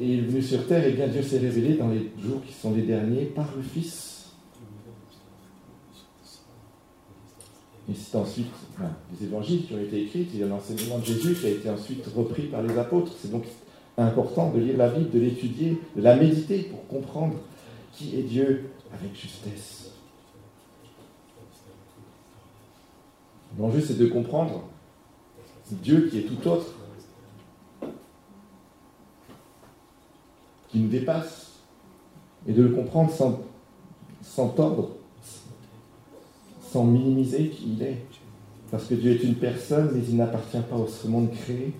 et 0.00 0.18
est 0.18 0.20
venu 0.20 0.42
sur 0.42 0.66
terre, 0.66 0.86
et 0.86 0.92
bien 0.92 1.08
Dieu 1.08 1.22
s'est 1.22 1.38
révélé 1.38 1.74
dans 1.74 1.88
les 1.88 2.10
jours 2.22 2.42
qui 2.46 2.52
sont 2.52 2.72
les 2.72 2.82
derniers 2.82 3.26
par 3.26 3.48
le 3.56 3.62
Fils. 3.62 4.30
Et 7.88 7.94
c'est 7.94 8.16
ensuite 8.16 8.46
les 9.12 9.26
évangiles 9.26 9.64
qui 9.64 9.74
ont 9.74 9.80
été 9.80 10.02
écrits, 10.02 10.26
il 10.32 10.40
y 10.40 10.42
a 10.42 10.46
l'enseignement 10.46 10.98
de 10.98 11.04
Jésus 11.04 11.34
qui 11.34 11.46
a 11.46 11.50
été 11.50 11.70
ensuite 11.70 12.04
repris 12.14 12.44
par 12.44 12.62
les 12.62 12.76
apôtres. 12.76 13.12
C'est 13.20 13.30
donc 13.30 13.44
important 13.96 14.50
de 14.50 14.60
lire 14.60 14.76
la 14.76 14.88
Bible, 14.88 15.10
de 15.10 15.20
l'étudier, 15.20 15.78
de 15.94 16.02
la 16.02 16.16
méditer 16.16 16.64
pour 16.64 16.86
comprendre 16.88 17.36
qui 17.92 18.16
est 18.18 18.22
Dieu 18.22 18.70
avec 18.92 19.14
justesse. 19.14 19.90
L'enjeu, 23.58 23.80
c'est 23.80 23.96
de 23.96 24.06
comprendre 24.06 24.64
Dieu 25.70 26.08
qui 26.10 26.18
est 26.18 26.22
tout 26.22 26.48
autre 26.48 26.74
qui 30.76 30.82
nous 30.82 30.88
dépasse 30.88 31.52
et 32.46 32.52
de 32.52 32.62
le 32.62 32.68
comprendre 32.68 33.10
sans, 33.10 33.40
sans 34.20 34.50
tordre, 34.50 34.90
sans 36.70 36.84
minimiser 36.84 37.48
qui 37.48 37.72
il 37.72 37.82
est. 37.82 38.02
Parce 38.70 38.84
que 38.84 38.94
Dieu 38.94 39.12
est 39.12 39.24
une 39.24 39.36
personne, 39.36 39.92
mais 39.94 40.02
il 40.06 40.16
n'appartient 40.16 40.60
pas 40.68 40.76
au 40.76 40.86
ce 40.86 41.08
monde 41.08 41.30
créé. 41.32 41.72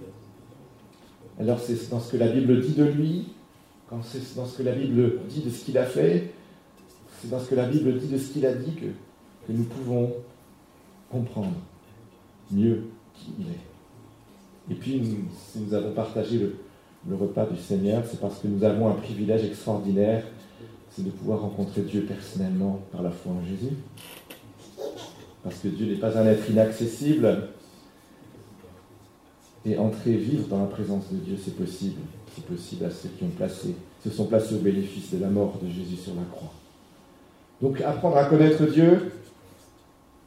Alors 1.39 1.61
c'est 1.61 1.91
dans 1.91 2.01
ce 2.01 2.13
que 2.13 2.17
la 2.17 2.29
Bible 2.29 2.63
dit 2.63 2.73
de 2.73 2.85
lui, 2.85 3.29
quand 3.91 4.01
c'est 4.03 4.35
dans 4.35 4.47
ce 4.47 4.57
que 4.57 4.63
la 4.63 4.73
Bible 4.73 5.21
dit 5.29 5.43
de 5.43 5.51
ce 5.51 5.65
qu'il 5.65 5.77
a 5.77 5.85
fait, 5.85 6.33
c'est 7.21 7.29
dans 7.29 7.41
ce 7.41 7.51
que 7.51 7.55
la 7.55 7.67
Bible 7.69 7.99
dit 7.99 8.09
de 8.09 8.17
ce 8.17 8.33
qu'il 8.33 8.47
a 8.47 8.55
dit 8.55 8.73
que 8.77 9.53
nous 9.53 9.65
pouvons 9.65 10.15
comprendre 11.11 11.53
mieux 12.51 12.85
qui 13.15 13.27
il 13.41 13.47
est. 13.49 14.73
Et 14.75 14.75
puis, 14.75 15.03
si 15.53 15.59
nous 15.59 15.75
avons 15.75 15.93
partagé 15.93 16.39
le, 16.39 16.57
le 17.09 17.17
repas 17.17 17.47
du 17.47 17.59
Seigneur, 17.61 18.03
c'est 18.09 18.21
parce 18.21 18.39
que 18.39 18.49
nous 18.49 18.65
avons 18.65 18.89
un 18.89 18.95
privilège 18.95 19.45
extraordinaire, 19.45 20.25
c'est 20.91 21.05
de 21.05 21.11
pouvoir 21.11 21.41
rencontrer 21.41 21.83
Dieu 21.83 22.03
personnellement 22.03 22.81
par 22.91 23.03
la 23.03 23.11
foi 23.11 23.33
en 23.33 23.45
Jésus. 23.45 23.75
Parce 25.45 25.59
que 25.59 25.69
Dieu 25.69 25.87
n'est 25.87 26.01
pas 26.01 26.19
un 26.19 26.27
être 26.27 26.49
inaccessible. 26.51 27.49
Et 29.65 29.77
entrer 29.77 30.13
vivre 30.13 30.47
dans 30.49 30.61
la 30.61 30.67
présence 30.67 31.11
de 31.13 31.19
Dieu, 31.19 31.37
c'est 31.43 31.57
possible. 31.57 32.01
C'est 32.35 32.45
possible 32.45 32.85
à 32.85 32.91
ceux 32.91 33.09
qui 33.09 33.25
ont 33.25 33.31
placé, 33.37 33.75
se 34.03 34.11
sont 34.11 34.27
placés 34.27 34.55
au 34.55 34.59
bénéfice 34.59 35.13
de 35.13 35.19
la 35.21 35.29
mort 35.29 35.59
de 35.61 35.69
Jésus 35.69 35.97
sur 35.97 36.15
la 36.15 36.23
croix. 36.31 36.53
Donc 37.61 37.81
apprendre 37.81 38.17
à 38.17 38.27
connaître 38.27 38.65
Dieu, 38.67 39.13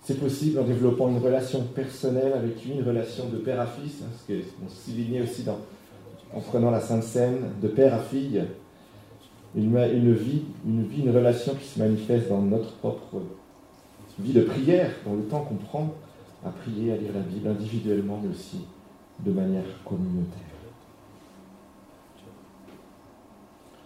c'est 0.03 0.19
possible 0.19 0.59
en 0.59 0.63
développant 0.63 1.09
une 1.09 1.19
relation 1.19 1.61
personnelle 1.63 2.33
avec 2.33 2.65
lui, 2.65 2.73
une 2.73 2.83
relation 2.83 3.29
de 3.29 3.37
père 3.37 3.61
à 3.61 3.67
fils, 3.67 4.01
hein, 4.01 4.09
ce 4.27 4.33
qu'on 4.33 4.69
soulignait 4.69 5.21
aussi 5.21 5.43
dans, 5.43 5.59
en 6.33 6.39
prenant 6.41 6.71
la 6.71 6.79
Sainte 6.79 7.03
Seine 7.03 7.51
de 7.61 7.67
père 7.67 7.93
à 7.93 7.99
fille, 7.99 8.43
une, 9.55 10.13
vie, 10.13 10.43
une 10.65 10.83
vie, 10.83 11.01
une 11.01 11.15
relation 11.15 11.55
qui 11.55 11.65
se 11.65 11.79
manifeste 11.79 12.29
dans 12.29 12.41
notre 12.41 12.73
propre 12.73 13.21
vie 14.19 14.33
de 14.33 14.41
prière, 14.41 14.91
dans 15.05 15.15
le 15.15 15.23
temps 15.23 15.41
qu'on 15.41 15.55
prend 15.55 15.93
à 16.45 16.49
prier, 16.49 16.93
à 16.93 16.97
lire 16.97 17.11
la 17.13 17.21
Bible 17.21 17.47
individuellement, 17.47 18.19
mais 18.21 18.29
aussi 18.29 18.61
de 19.25 19.31
manière 19.31 19.63
communautaire. 19.83 20.39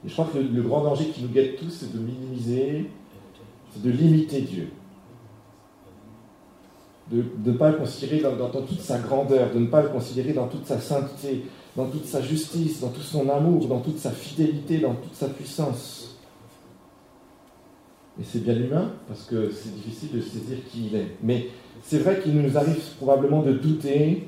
Et 0.05 0.09
je 0.09 0.13
crois 0.13 0.29
que 0.33 0.37
le, 0.37 0.61
grand 0.61 0.83
danger 0.83 1.05
qui 1.05 1.21
nous 1.21 1.29
guette 1.29 1.57
tous, 1.57 1.69
c'est 1.69 1.93
de 1.93 1.99
minimiser, 1.99 2.89
c'est 3.73 3.81
de 3.81 3.89
limiter 3.89 4.41
Dieu. 4.41 4.69
De, 7.09 7.23
ne 7.45 7.53
pas 7.53 7.71
le 7.71 7.77
considérer 7.77 8.21
dans, 8.21 8.49
toute 8.49 8.79
sa 8.79 8.99
grandeur, 8.99 9.51
de 9.53 9.59
ne 9.59 9.67
pas 9.67 9.81
le 9.81 9.89
considérer 9.89 10.33
dans 10.33 10.47
toute 10.47 10.65
sa 10.65 10.79
sainteté, 10.79 11.45
dans 11.75 11.85
toute 11.85 12.05
sa 12.05 12.21
justice, 12.21 12.81
dans 12.81 12.89
tout 12.89 13.01
son 13.01 13.29
amour, 13.29 13.67
dans 13.67 13.79
toute 13.79 13.97
sa 13.97 14.11
fidélité, 14.11 14.79
dans 14.79 14.93
toute 14.93 15.15
sa 15.15 15.27
puissance. 15.27 16.17
Et 18.19 18.23
c'est 18.23 18.43
bien 18.43 18.55
humain, 18.55 18.91
parce 19.07 19.23
que 19.23 19.51
c'est 19.51 19.73
difficile 19.73 20.11
de 20.11 20.21
saisir 20.21 20.57
qui 20.69 20.87
il 20.87 20.95
est. 20.95 21.15
Mais 21.23 21.47
c'est 21.81 21.97
vrai 21.99 22.19
qu'il 22.21 22.39
nous 22.39 22.57
arrive 22.57 22.79
probablement 22.97 23.41
de 23.41 23.53
douter, 23.53 24.27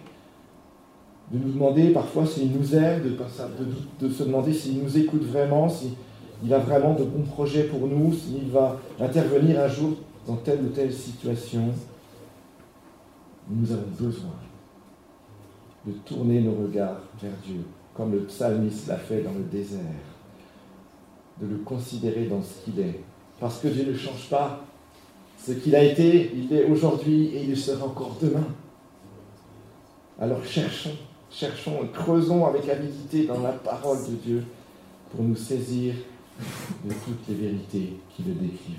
de 1.31 1.37
nous 1.37 1.51
demander 1.51 1.89
parfois 1.89 2.25
s'il 2.25 2.51
nous 2.51 2.75
aime, 2.75 3.03
de, 3.03 4.07
de, 4.07 4.11
se 4.11 4.23
demander 4.23 4.53
s'il 4.53 4.81
nous 4.81 4.97
écoute 4.97 5.23
vraiment, 5.23 5.69
s'il 5.69 6.51
a 6.51 6.59
vraiment 6.59 6.95
de 6.95 7.03
bons 7.03 7.23
projets 7.23 7.65
pour 7.65 7.87
nous, 7.87 8.11
s'il 8.13 8.49
va 8.49 8.79
intervenir 8.99 9.59
un 9.59 9.67
jour 9.67 9.91
dans 10.25 10.37
telle 10.37 10.61
ou 10.61 10.69
telle 10.69 10.91
situation. 10.91 11.69
Nous 13.47 13.71
avons 13.71 13.83
besoin 13.99 14.33
de 15.85 15.91
tourner 16.05 16.41
nos 16.41 16.55
regards 16.55 17.01
vers 17.21 17.35
Dieu, 17.45 17.61
comme 17.93 18.11
le 18.11 18.23
psalmiste 18.23 18.87
l'a 18.87 18.97
fait 18.97 19.21
dans 19.21 19.33
le 19.33 19.43
désert, 19.43 19.79
de 21.41 21.47
le 21.47 21.57
considérer 21.57 22.25
dans 22.25 22.41
ce 22.41 22.63
qu'il 22.63 22.79
est. 22.79 23.01
Parce 23.39 23.59
que 23.59 23.67
Dieu 23.67 23.85
ne 23.85 23.95
change 23.95 24.29
pas. 24.29 24.65
Ce 25.37 25.51
qu'il 25.51 25.75
a 25.75 25.83
été, 25.83 26.31
il 26.35 26.51
est 26.53 26.65
aujourd'hui 26.65 27.27
et 27.27 27.43
il 27.43 27.57
sera 27.57 27.85
encore 27.85 28.17
demain. 28.21 28.47
Alors 30.19 30.43
cherchons, 30.45 30.95
cherchons 31.29 31.83
et 31.83 31.89
creusons 31.91 32.45
avec 32.45 32.67
avidité 32.69 33.25
dans 33.25 33.41
la 33.41 33.51
parole 33.51 33.99
de 34.09 34.15
Dieu 34.15 34.43
pour 35.11 35.23
nous 35.23 35.35
saisir 35.35 35.93
de 36.83 36.93
toutes 36.93 37.27
les 37.27 37.35
vérités 37.35 37.93
qui 38.09 38.23
le 38.23 38.33
décrivent. 38.33 38.75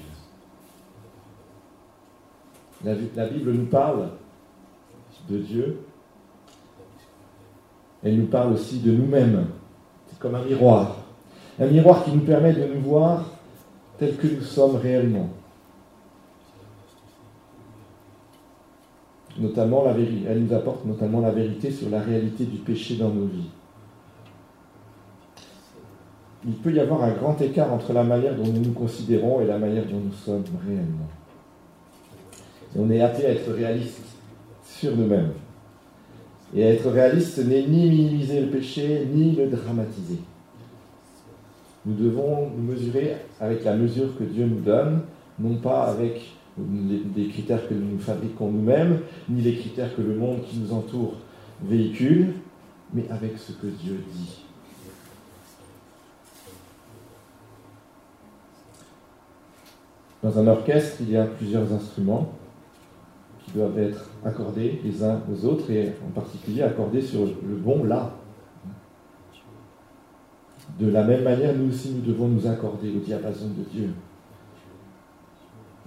La, 2.84 2.94
la 3.14 3.28
Bible 3.28 3.52
nous 3.52 3.66
parle 3.66 4.10
de 5.28 5.38
Dieu 5.38 5.85
elle 8.06 8.18
nous 8.18 8.26
parle 8.26 8.52
aussi 8.52 8.78
de 8.78 8.92
nous-mêmes. 8.92 9.46
C'est 10.08 10.18
comme 10.20 10.36
un 10.36 10.44
miroir. 10.44 10.98
Un 11.58 11.66
miroir 11.66 12.04
qui 12.04 12.12
nous 12.12 12.20
permet 12.20 12.52
de 12.52 12.64
nous 12.72 12.80
voir 12.80 13.24
tels 13.98 14.16
que 14.16 14.28
nous 14.28 14.42
sommes 14.42 14.76
réellement. 14.76 15.28
Notamment 19.38 19.84
la 19.84 19.92
vérité. 19.92 20.24
Elle 20.28 20.44
nous 20.44 20.54
apporte 20.54 20.84
notamment 20.84 21.20
la 21.20 21.32
vérité 21.32 21.72
sur 21.72 21.90
la 21.90 22.00
réalité 22.00 22.44
du 22.44 22.58
péché 22.58 22.96
dans 22.96 23.08
nos 23.08 23.26
vies. 23.26 23.50
Il 26.46 26.54
peut 26.54 26.72
y 26.72 26.78
avoir 26.78 27.02
un 27.02 27.10
grand 27.10 27.40
écart 27.40 27.72
entre 27.72 27.92
la 27.92 28.04
manière 28.04 28.36
dont 28.36 28.46
nous 28.46 28.60
nous 28.60 28.72
considérons 28.72 29.40
et 29.40 29.46
la 29.46 29.58
manière 29.58 29.84
dont 29.84 29.98
nous 29.98 30.12
sommes 30.12 30.44
réellement. 30.64 31.08
on 32.78 32.88
est 32.88 33.00
appelé 33.00 33.26
à 33.26 33.30
être 33.30 33.50
réaliste 33.50 34.04
sur 34.64 34.96
nous-mêmes. 34.96 35.32
Et 36.54 36.62
être 36.62 36.88
réaliste, 36.90 37.38
n'est 37.38 37.66
ni 37.66 37.88
minimiser 37.90 38.40
le 38.40 38.48
péché, 38.48 39.06
ni 39.12 39.32
le 39.32 39.48
dramatiser. 39.48 40.18
Nous 41.84 41.94
devons 41.94 42.50
nous 42.50 42.62
mesurer 42.62 43.16
avec 43.40 43.64
la 43.64 43.76
mesure 43.76 44.16
que 44.18 44.24
Dieu 44.24 44.46
nous 44.46 44.60
donne, 44.60 45.02
non 45.38 45.56
pas 45.56 45.84
avec 45.84 46.20
des 46.56 47.28
critères 47.28 47.68
que 47.68 47.74
nous 47.74 47.98
fabriquons 47.98 48.50
nous-mêmes, 48.50 49.00
ni 49.28 49.42
les 49.42 49.56
critères 49.56 49.94
que 49.94 50.02
le 50.02 50.14
monde 50.14 50.42
qui 50.48 50.58
nous 50.58 50.72
entoure 50.72 51.16
véhicule, 51.62 52.34
mais 52.92 53.04
avec 53.10 53.38
ce 53.38 53.52
que 53.52 53.66
Dieu 53.66 54.00
dit. 54.12 54.42
Dans 60.22 60.38
un 60.38 60.46
orchestre, 60.48 60.96
il 61.00 61.10
y 61.10 61.16
a 61.16 61.24
plusieurs 61.24 61.72
instruments 61.72 62.32
qui 63.46 63.52
doivent 63.52 63.78
être 63.78 64.10
accordés 64.24 64.80
les 64.84 65.02
uns 65.02 65.20
aux 65.32 65.46
autres 65.46 65.70
et 65.70 65.92
en 66.06 66.10
particulier 66.10 66.62
accordés 66.62 67.02
sur 67.02 67.24
le 67.24 67.56
bon 67.56 67.84
La. 67.84 68.12
De 70.78 70.90
la 70.90 71.04
même 71.04 71.22
manière, 71.22 71.54
nous 71.56 71.70
aussi, 71.70 71.94
nous 71.94 72.12
devons 72.12 72.28
nous 72.28 72.46
accorder 72.46 72.90
au 72.90 72.98
diapason 72.98 73.46
de 73.48 73.64
Dieu. 73.72 73.90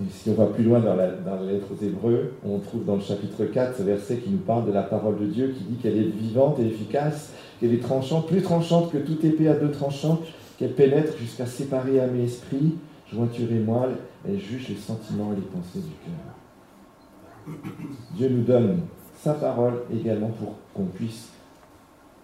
Et 0.02 0.10
si 0.10 0.30
on 0.30 0.34
va 0.34 0.46
plus 0.46 0.64
loin 0.64 0.80
dans 0.80 0.96
la, 0.96 1.08
lettre 1.08 1.68
aux 1.74 1.84
Hébreux, 1.84 2.34
on 2.46 2.60
trouve 2.60 2.86
dans 2.86 2.96
le 2.96 3.02
chapitre 3.02 3.44
4 3.44 3.78
ce 3.78 3.84
verset 3.84 4.18
qui 4.18 4.30
nous 4.30 4.38
parle 4.38 4.66
de 4.66 4.72
la 4.72 4.84
parole 4.84 5.20
de 5.20 5.26
Dieu, 5.26 5.54
qui 5.56 5.66
dit 5.66 5.76
qu'elle 5.76 5.98
est 5.98 6.10
vivante 6.10 6.58
et 6.60 6.66
efficace, 6.66 7.34
qu'elle 7.60 7.74
est 7.74 7.84
tranchante, 7.84 8.28
plus 8.28 8.42
tranchante 8.42 8.92
que 8.92 8.98
toute 8.98 9.24
épée 9.26 9.50
à 9.50 9.56
deux 9.56 9.72
tranchants, 9.72 10.22
qu'elle 10.58 10.74
pénètre 10.74 11.18
jusqu'à 11.18 11.46
séparer 11.46 12.00
âme 12.00 12.16
et 12.16 12.24
esprit, 12.24 12.76
jointure 13.12 13.52
et 13.52 13.60
moelle, 13.60 13.98
elle 14.26 14.40
juge 14.40 14.70
les 14.70 14.76
sentiments 14.76 15.34
et 15.34 15.36
les 15.36 15.42
pensées 15.42 15.80
du 15.80 15.96
cœur. 16.06 16.34
Dieu 18.16 18.30
nous 18.30 18.44
donne 18.44 18.82
sa 19.22 19.34
parole 19.34 19.82
également 19.94 20.30
pour 20.30 20.56
qu'on 20.74 20.86
puisse 20.86 21.30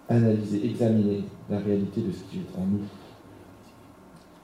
analyser, 0.08 0.64
examiner 0.64 1.24
la 1.50 1.58
réalité 1.58 2.00
de 2.00 2.12
ce 2.12 2.22
qui 2.30 2.38
est 2.38 2.58
en 2.58 2.64
nous, 2.64 2.84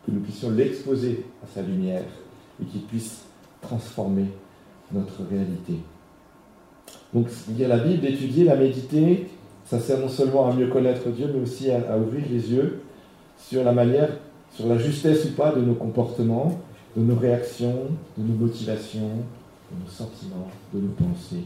que 0.05 0.11
nous 0.11 0.21
puissions 0.21 0.51
l'exposer 0.51 1.25
à 1.43 1.47
sa 1.47 1.63
lumière 1.63 2.05
et 2.61 2.65
qu'il 2.65 2.83
puisse 2.83 3.25
transformer 3.61 4.27
notre 4.93 5.23
réalité. 5.31 5.75
Donc 7.15 7.29
il 7.49 7.59
y 7.59 7.65
a 7.65 7.69
la 7.69 7.79
Bible, 7.79 8.03
d'étudier, 8.03 8.45
la 8.45 8.57
méditer, 8.57 9.29
ça 9.65 9.79
sert 9.79 9.99
non 9.99 10.09
seulement 10.09 10.51
à 10.51 10.55
mieux 10.55 10.69
connaître 10.69 11.09
Dieu, 11.11 11.31
mais 11.33 11.41
aussi 11.41 11.71
à, 11.71 11.97
ouvrir 11.97 12.25
les 12.31 12.53
yeux 12.53 12.83
sur 13.39 13.65
la 13.65 13.73
manière, 13.73 14.11
sur 14.51 14.67
la 14.67 14.79
justesse 14.79 15.25
ou 15.27 15.33
pas 15.33 15.53
de 15.53 15.61
nos 15.61 15.75
comportements, 15.75 16.61
de 16.97 17.03
nos 17.03 17.17
réactions, 17.17 17.87
de 18.19 18.23
nos 18.23 18.35
motivations, 18.35 19.11
de 19.73 19.85
nos 19.85 19.91
sentiments, 19.91 20.49
de 20.73 20.81
nos 20.81 20.93
pensées. 20.93 21.45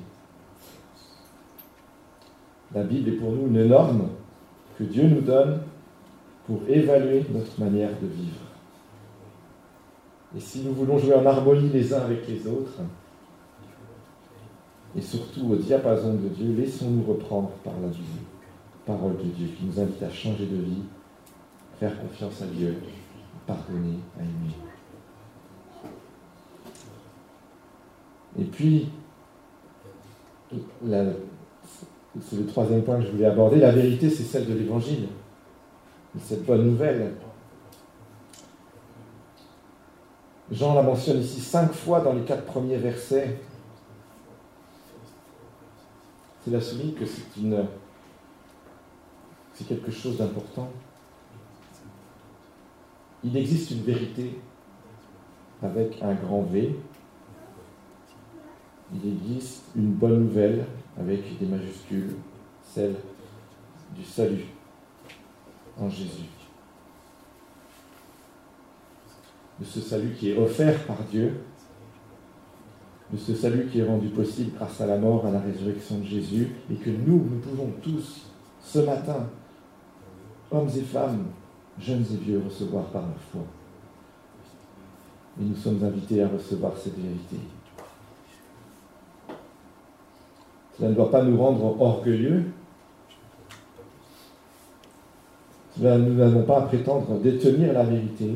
La 2.74 2.82
Bible 2.82 3.10
est 3.10 3.16
pour 3.16 3.32
nous 3.32 3.46
une 3.46 3.66
norme 3.66 4.08
que 4.78 4.84
Dieu 4.84 5.08
nous 5.08 5.20
donne 5.20 5.60
pour 6.46 6.60
évaluer 6.68 7.24
notre 7.32 7.58
manière 7.60 7.90
de 8.00 8.06
vivre. 8.06 8.40
Et 10.36 10.40
si 10.40 10.60
nous 10.60 10.72
voulons 10.72 10.98
jouer 10.98 11.14
en 11.14 11.24
harmonie 11.24 11.70
les 11.70 11.94
uns 11.94 12.02
avec 12.02 12.28
les 12.28 12.46
autres, 12.46 12.80
et 14.96 15.00
surtout 15.00 15.52
au 15.52 15.56
diapason 15.56 16.14
de 16.14 16.28
Dieu, 16.28 16.54
laissons-nous 16.56 17.04
reprendre 17.04 17.50
par 17.62 17.74
la 17.80 17.88
parole 18.86 19.16
de 19.18 19.24
Dieu 19.24 19.48
qui 19.56 19.64
nous 19.64 19.80
invite 19.80 20.02
à 20.02 20.10
changer 20.10 20.46
de 20.46 20.56
vie, 20.56 20.82
faire 21.78 22.00
confiance 22.00 22.42
à 22.42 22.46
Dieu, 22.46 22.76
pardonner, 23.46 23.98
à 24.18 24.22
aimer. 24.22 24.65
Et 28.38 28.44
puis, 28.44 28.88
c'est 30.50 32.36
le 32.36 32.46
troisième 32.46 32.82
point 32.82 32.98
que 32.98 33.06
je 33.06 33.10
voulais 33.10 33.26
aborder, 33.26 33.58
la 33.58 33.72
vérité, 33.72 34.10
c'est 34.10 34.22
celle 34.22 34.46
de 34.46 34.54
l'Évangile, 34.54 35.08
cette 36.22 36.44
bonne 36.44 36.64
nouvelle 36.64 37.12
Jean 40.50 40.74
la 40.74 40.82
mentionne 40.82 41.18
ici 41.18 41.40
cinq 41.40 41.72
fois 41.72 42.00
dans 42.00 42.12
les 42.12 42.22
quatre 42.22 42.44
premiers 42.44 42.76
versets. 42.76 43.40
la 46.46 46.60
souligne 46.60 46.92
que 46.92 47.04
c'est 47.04 47.40
une 47.40 47.66
c'est 49.52 49.66
quelque 49.66 49.90
chose 49.90 50.18
d'important. 50.18 50.70
Il 53.24 53.36
existe 53.36 53.72
une 53.72 53.82
vérité 53.82 54.38
avec 55.62 56.00
un 56.02 56.14
grand 56.14 56.42
V. 56.42 56.76
Il 58.94 59.12
existe 59.12 59.64
une 59.74 59.92
bonne 59.92 60.24
nouvelle 60.24 60.64
avec 60.98 61.38
des 61.38 61.46
majuscules, 61.46 62.14
celle 62.62 62.94
du 63.96 64.04
salut 64.04 64.46
en 65.78 65.90
Jésus. 65.90 66.28
de 69.58 69.64
ce 69.64 69.80
salut 69.80 70.14
qui 70.18 70.30
est 70.30 70.38
offert 70.38 70.86
par 70.86 70.98
Dieu, 71.10 71.32
de 73.12 73.16
ce 73.16 73.34
salut 73.34 73.68
qui 73.70 73.80
est 73.80 73.86
rendu 73.86 74.08
possible 74.08 74.52
grâce 74.56 74.80
à 74.80 74.86
la 74.86 74.98
mort, 74.98 75.24
à 75.26 75.30
la 75.30 75.40
résurrection 75.40 75.98
de 75.98 76.04
Jésus, 76.04 76.52
et 76.70 76.74
que 76.74 76.90
nous, 76.90 77.26
nous 77.30 77.38
pouvons 77.40 77.72
tous, 77.82 78.26
ce 78.62 78.80
matin, 78.80 79.28
hommes 80.50 80.68
et 80.76 80.82
femmes, 80.82 81.26
jeunes 81.78 82.04
et 82.12 82.16
vieux, 82.16 82.42
recevoir 82.44 82.84
par 82.86 83.02
la 83.02 83.14
foi. 83.30 83.42
Et 85.40 85.44
nous 85.44 85.56
sommes 85.56 85.82
invités 85.84 86.22
à 86.22 86.28
recevoir 86.28 86.72
cette 86.76 86.98
vérité. 86.98 87.36
Cela 90.76 90.90
ne 90.90 90.94
doit 90.94 91.10
pas 91.10 91.22
nous 91.22 91.38
rendre 91.38 91.80
orgueilleux. 91.80 92.44
Nous 95.78 96.14
n'avons 96.14 96.42
pas 96.42 96.58
à 96.58 96.62
prétendre 96.62 97.18
détenir 97.20 97.72
la 97.72 97.84
vérité, 97.84 98.30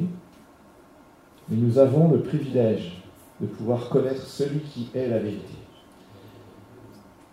mais 1.49 1.57
nous 1.57 1.79
avons 1.79 2.11
le 2.11 2.21
privilège 2.21 3.03
de 3.41 3.47
pouvoir 3.47 3.89
connaître 3.89 4.27
celui 4.27 4.61
qui 4.61 4.91
est 4.95 5.09
la 5.09 5.19
vérité. 5.19 5.55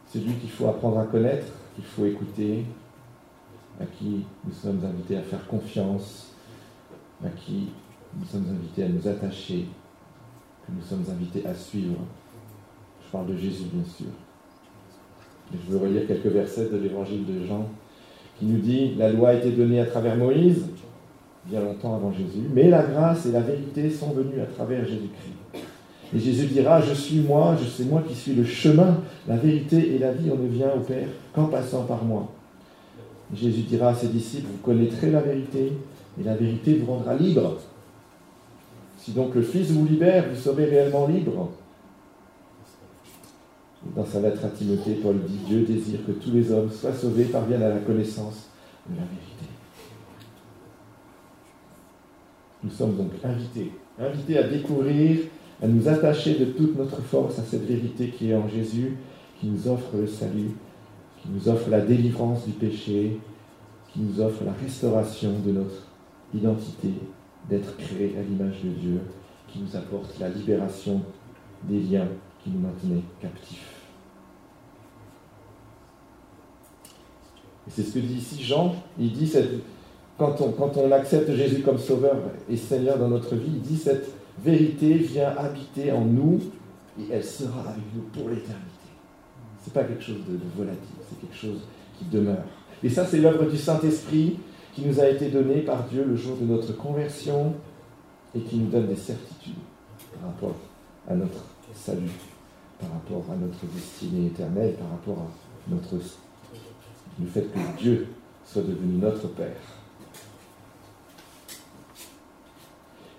Celui 0.08 0.34
qu'il 0.36 0.50
faut 0.50 0.68
apprendre 0.68 1.00
à 1.00 1.06
connaître, 1.06 1.48
qu'il 1.76 1.84
faut 1.84 2.06
écouter, 2.06 2.66
à 3.80 3.86
qui 3.86 4.26
nous 4.46 4.54
sommes 4.54 4.84
invités 4.84 5.18
à 5.18 5.22
faire 5.24 5.46
confiance, 5.48 6.32
à 7.24 7.30
qui 7.30 7.70
nous 8.18 8.26
sommes 8.26 8.46
invités 8.50 8.84
à 8.84 8.90
nous 8.90 9.08
attacher, 9.08 9.68
que 10.66 10.72
nous 10.72 10.82
sommes 10.82 11.06
invités 11.12 11.46
à 11.46 11.54
suivre. 11.54 12.00
Je 13.06 13.12
parle 13.12 13.28
de 13.28 13.38
Jésus, 13.38 13.66
bien 13.74 13.84
sûr. 13.84 14.08
Je 15.54 15.72
veux 15.72 15.78
relire 15.78 16.08
quelques 16.08 16.28
versets 16.28 16.70
de 16.72 16.78
l'évangile 16.78 17.26
de 17.26 17.46
Jean 17.46 17.68
qui 18.40 18.46
nous 18.46 18.60
dit 18.60 18.96
La 18.98 19.12
loi 19.12 19.30
a 19.30 19.34
été 19.36 19.52
donnée 19.52 19.80
à 19.80 19.86
travers 19.86 20.16
Moïse, 20.16 20.66
bien 21.46 21.62
longtemps 21.62 21.96
avant 21.96 22.12
Jésus, 22.12 22.48
mais 22.54 22.70
la 22.70 22.84
grâce 22.84 23.26
et 23.26 23.32
la 23.32 23.42
vérité 23.42 23.90
sont 23.90 24.12
venues 24.12 24.42
à 24.42 24.46
travers 24.46 24.84
Jésus-Christ. 24.86 25.64
Et 26.16 26.20
Jésus 26.20 26.46
dira, 26.48 26.82
je 26.82 26.94
suis 26.94 27.20
moi, 27.20 27.58
je 27.62 27.68
sais 27.68 27.84
moi 27.84 28.02
qui 28.08 28.16
suis 28.16 28.34
le 28.34 28.46
chemin, 28.46 29.02
la 29.28 29.36
vérité 29.36 29.96
et 29.96 30.00
la 30.00 30.14
vie, 30.14 30.32
on 30.32 30.42
ne 30.42 30.48
vient 30.48 30.72
au 30.74 30.80
Père 30.80 31.08
qu'en 31.34 31.46
passant 31.46 31.84
par 31.84 32.04
moi. 32.04 32.30
Jésus 33.34 33.64
dira 33.64 33.90
à 33.90 33.94
ses 33.94 34.08
disciples, 34.08 34.48
vous 34.50 34.64
connaîtrez 34.64 35.12
la 35.12 35.20
vérité, 35.20 35.74
et 36.20 36.24
la 36.24 36.36
vérité 36.36 36.76
vous 36.76 36.94
rendra 36.94 37.14
libre. 37.14 37.58
Si 38.98 39.12
donc 39.12 39.36
le 39.36 39.42
Fils 39.42 39.72
vous 39.72 39.86
libère, 39.86 40.26
vous 40.30 40.40
serez 40.40 40.66
réellement 40.66 41.08
libre. 41.08 41.50
Dans 43.96 44.06
sa 44.06 44.22
lettre 44.22 44.46
à 44.46 44.50
Timothée, 44.50 45.00
Paul 45.02 45.18
dit, 45.28 45.40
Dieu 45.48 45.62
désire 45.62 46.06
que 46.06 46.12
tous 46.12 46.32
les 46.32 46.52
hommes 46.52 46.70
soient 46.72 46.94
sauvés, 46.94 47.26
parviennent 47.26 47.64
à 47.64 47.70
la 47.70 47.80
connaissance 47.80 48.50
de 48.90 48.96
la 48.96 49.04
vérité. 49.04 49.46
Nous 52.64 52.72
sommes 52.72 52.96
donc 52.96 53.12
invités, 53.24 53.72
invités 54.00 54.38
à 54.38 54.48
découvrir, 54.48 55.20
à 55.62 55.68
nous 55.68 55.88
attacher 55.88 56.38
de 56.38 56.46
toute 56.46 56.78
notre 56.78 57.02
force 57.02 57.40
à 57.40 57.44
cette 57.44 57.66
vérité 57.66 58.10
qui 58.10 58.32
est 58.32 58.36
en 58.36 58.48
Jésus, 58.48 58.98
qui 59.40 59.48
nous 59.48 59.68
offre 59.68 59.96
le 59.96 60.08
salut, 60.08 60.52
qui 61.22 61.30
nous 61.30 61.50
offre 61.50 61.70
la 61.70 61.82
délivrance 61.82 62.46
du 62.46 62.52
péché, 62.52 63.20
qui 63.94 64.00
nous 64.00 64.20
offre 64.22 64.44
la 64.44 64.54
restauration 64.54 65.40
de 65.46 65.52
notre 65.52 65.88
identité, 66.34 66.90
d'être 67.50 67.78
créé 67.78 68.16
à 68.20 68.22
l'image 68.22 68.62
de 68.64 68.70
Dieu, 68.70 69.00
qui 69.48 69.60
nous 69.60 69.76
apporte 69.76 70.20
la 70.20 70.30
libération 70.30 71.02
des 71.64 71.80
liens 71.80 72.08
qui 72.44 72.50
nous 72.50 72.60
maintenaient 72.60 73.04
captifs. 73.22 73.77
Et 77.68 77.72
c'est 77.76 77.84
ce 77.84 77.94
que 77.94 78.00
dit 78.00 78.16
ici 78.16 78.44
Jean, 78.44 78.76
il 79.00 79.12
dit 79.12 79.28
cette, 79.28 79.50
quand 80.18 80.42
on, 80.42 80.92
accepte 80.92 81.32
Jésus 81.32 81.62
comme 81.62 81.78
Sauveur 81.78 82.16
et 82.50 82.58
Seigneur 82.58 82.98
dans 82.98 83.08
notre 83.08 83.36
vie, 83.36 83.52
il 83.56 83.62
dit 83.62 83.78
cette 83.78 84.10
vérité 84.44 84.96
vient 84.96 85.34
habiter 85.38 85.92
en 85.92 86.06
nous 86.06 86.40
et 87.00 87.12
elle 87.12 87.24
sera 87.24 87.62
avec 87.62 87.84
nous 87.96 88.02
pour 88.14 88.30
l'éternité. 88.30 88.64
Ce 89.62 89.70
n'est 89.70 89.74
pas 89.74 89.84
quelque 89.84 90.04
chose 90.04 90.22
de, 90.28 90.40
volatile, 90.56 90.82
c'est 91.08 91.20
quelque 91.20 91.36
chose 91.36 91.62
qui 92.00 92.06
demeure. 92.06 92.44
Et 92.84 92.90
ça, 92.90 93.06
c'est 93.06 93.20
l'œuvre 93.20 93.46
du 93.46 93.58
Saint-Esprit 93.58 94.40
qui 94.74 94.82
nous 94.82 95.00
a 95.00 95.08
été 95.08 95.30
donnée 95.30 95.62
par 95.62 95.84
Dieu 95.86 96.04
le 96.04 96.16
jour 96.16 96.38
de 96.38 96.46
notre 96.46 96.76
conversion 96.76 97.54
et 98.36 98.40
qui 98.40 98.58
nous 98.58 98.70
donne 98.70 98.88
des 98.88 98.96
certitudes 98.96 99.54
par 100.14 100.30
rapport 100.32 100.56
à 101.08 101.16
notre 101.16 101.44
salut, 101.76 102.10
par 102.80 102.92
rapport 102.92 103.24
à 103.32 103.36
notre 103.36 103.66
destinée 103.74 104.28
éternelle, 104.28 104.74
par 104.74 104.90
rapport 104.90 105.18
à 105.18 105.74
notre, 105.74 106.04
le 107.20 107.28
fait 107.28 107.42
que 107.42 107.80
Dieu 107.80 108.08
soit 108.46 108.62
devenu 108.62 108.98
notre 108.98 109.28
Père. 109.30 109.56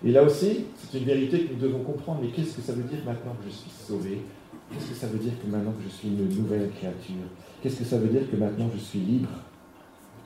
Et 0.03 0.11
là 0.11 0.23
aussi, 0.23 0.65
c'est 0.77 0.97
une 0.97 1.05
vérité 1.05 1.41
que 1.41 1.53
nous 1.53 1.59
devons 1.59 1.83
comprendre. 1.83 2.21
Mais 2.21 2.29
qu'est-ce 2.29 2.55
que 2.55 2.61
ça 2.61 2.73
veut 2.73 2.83
dire 2.83 2.99
maintenant 3.05 3.35
que 3.43 3.49
je 3.49 3.53
suis 3.53 3.69
sauvé? 3.69 4.21
Qu'est-ce 4.71 4.89
que 4.89 4.95
ça 4.95 5.07
veut 5.07 5.19
dire 5.19 5.33
que 5.43 5.51
maintenant 5.51 5.73
que 5.73 5.83
je 5.83 5.89
suis 5.89 6.07
une 6.07 6.29
nouvelle 6.29 6.69
créature? 6.71 7.15
Qu'est-ce 7.61 7.79
que 7.79 7.83
ça 7.83 7.97
veut 7.97 8.07
dire 8.07 8.29
que 8.31 8.37
maintenant 8.37 8.69
je 8.73 8.79
suis 8.79 8.99
libre? 8.99 9.29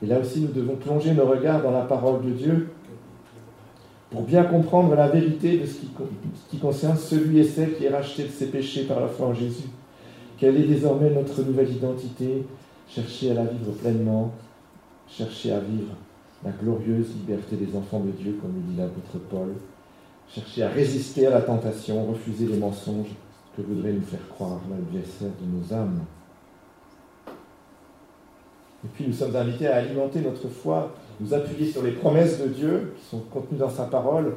Et 0.02 0.06
là 0.06 0.20
aussi, 0.20 0.40
nous 0.40 0.52
devons 0.52 0.76
plonger 0.76 1.12
nos 1.12 1.26
regards 1.26 1.62
dans 1.62 1.70
la 1.70 1.82
parole 1.82 2.24
de 2.24 2.30
Dieu 2.30 2.68
pour 4.10 4.22
bien 4.22 4.44
comprendre 4.44 4.94
la 4.94 5.08
vérité 5.08 5.58
de 5.58 5.66
ce 5.66 5.74
qui, 5.74 5.88
ce 5.88 6.50
qui 6.50 6.58
concerne 6.58 6.96
celui 6.96 7.40
et 7.40 7.44
celle 7.44 7.74
qui 7.74 7.86
est 7.86 7.90
racheté 7.90 8.24
de 8.24 8.28
ses 8.28 8.46
péchés 8.46 8.84
par 8.84 9.00
la 9.00 9.08
foi 9.08 9.28
en 9.28 9.34
Jésus. 9.34 9.68
Quelle 10.38 10.56
est 10.56 10.66
désormais 10.66 11.10
notre 11.10 11.42
nouvelle 11.42 11.72
identité? 11.72 12.44
Chercher 12.88 13.32
à 13.32 13.34
la 13.34 13.44
vivre 13.44 13.72
pleinement, 13.72 14.32
chercher 15.08 15.52
à 15.52 15.60
vivre 15.60 15.94
la 16.44 16.50
glorieuse 16.50 17.14
liberté 17.16 17.56
des 17.56 17.74
enfants 17.76 18.00
de 18.00 18.10
Dieu, 18.10 18.38
comme 18.40 18.54
le 18.54 18.60
dit 18.72 18.76
l'apôtre 18.76 19.18
Paul, 19.30 19.54
chercher 20.28 20.64
à 20.64 20.68
résister 20.68 21.26
à 21.26 21.30
la 21.30 21.40
tentation, 21.40 22.06
refuser 22.06 22.46
les 22.46 22.58
mensonges 22.58 23.14
que 23.56 23.62
voudrait 23.62 23.92
nous 23.92 24.02
faire 24.02 24.28
croire 24.28 24.60
l'adversaire 24.70 25.30
de 25.40 25.46
nos 25.46 25.72
âmes. 25.72 26.00
Et 28.84 28.88
puis 28.92 29.06
nous 29.06 29.14
sommes 29.14 29.34
invités 29.34 29.66
à 29.66 29.76
alimenter 29.76 30.20
notre 30.20 30.48
foi, 30.48 30.94
nous 31.20 31.32
appuyer 31.32 31.70
sur 31.70 31.82
les 31.82 31.92
promesses 31.92 32.40
de 32.40 32.48
Dieu 32.48 32.94
qui 32.98 33.04
sont 33.06 33.20
contenues 33.20 33.58
dans 33.58 33.70
sa 33.70 33.84
parole 33.84 34.36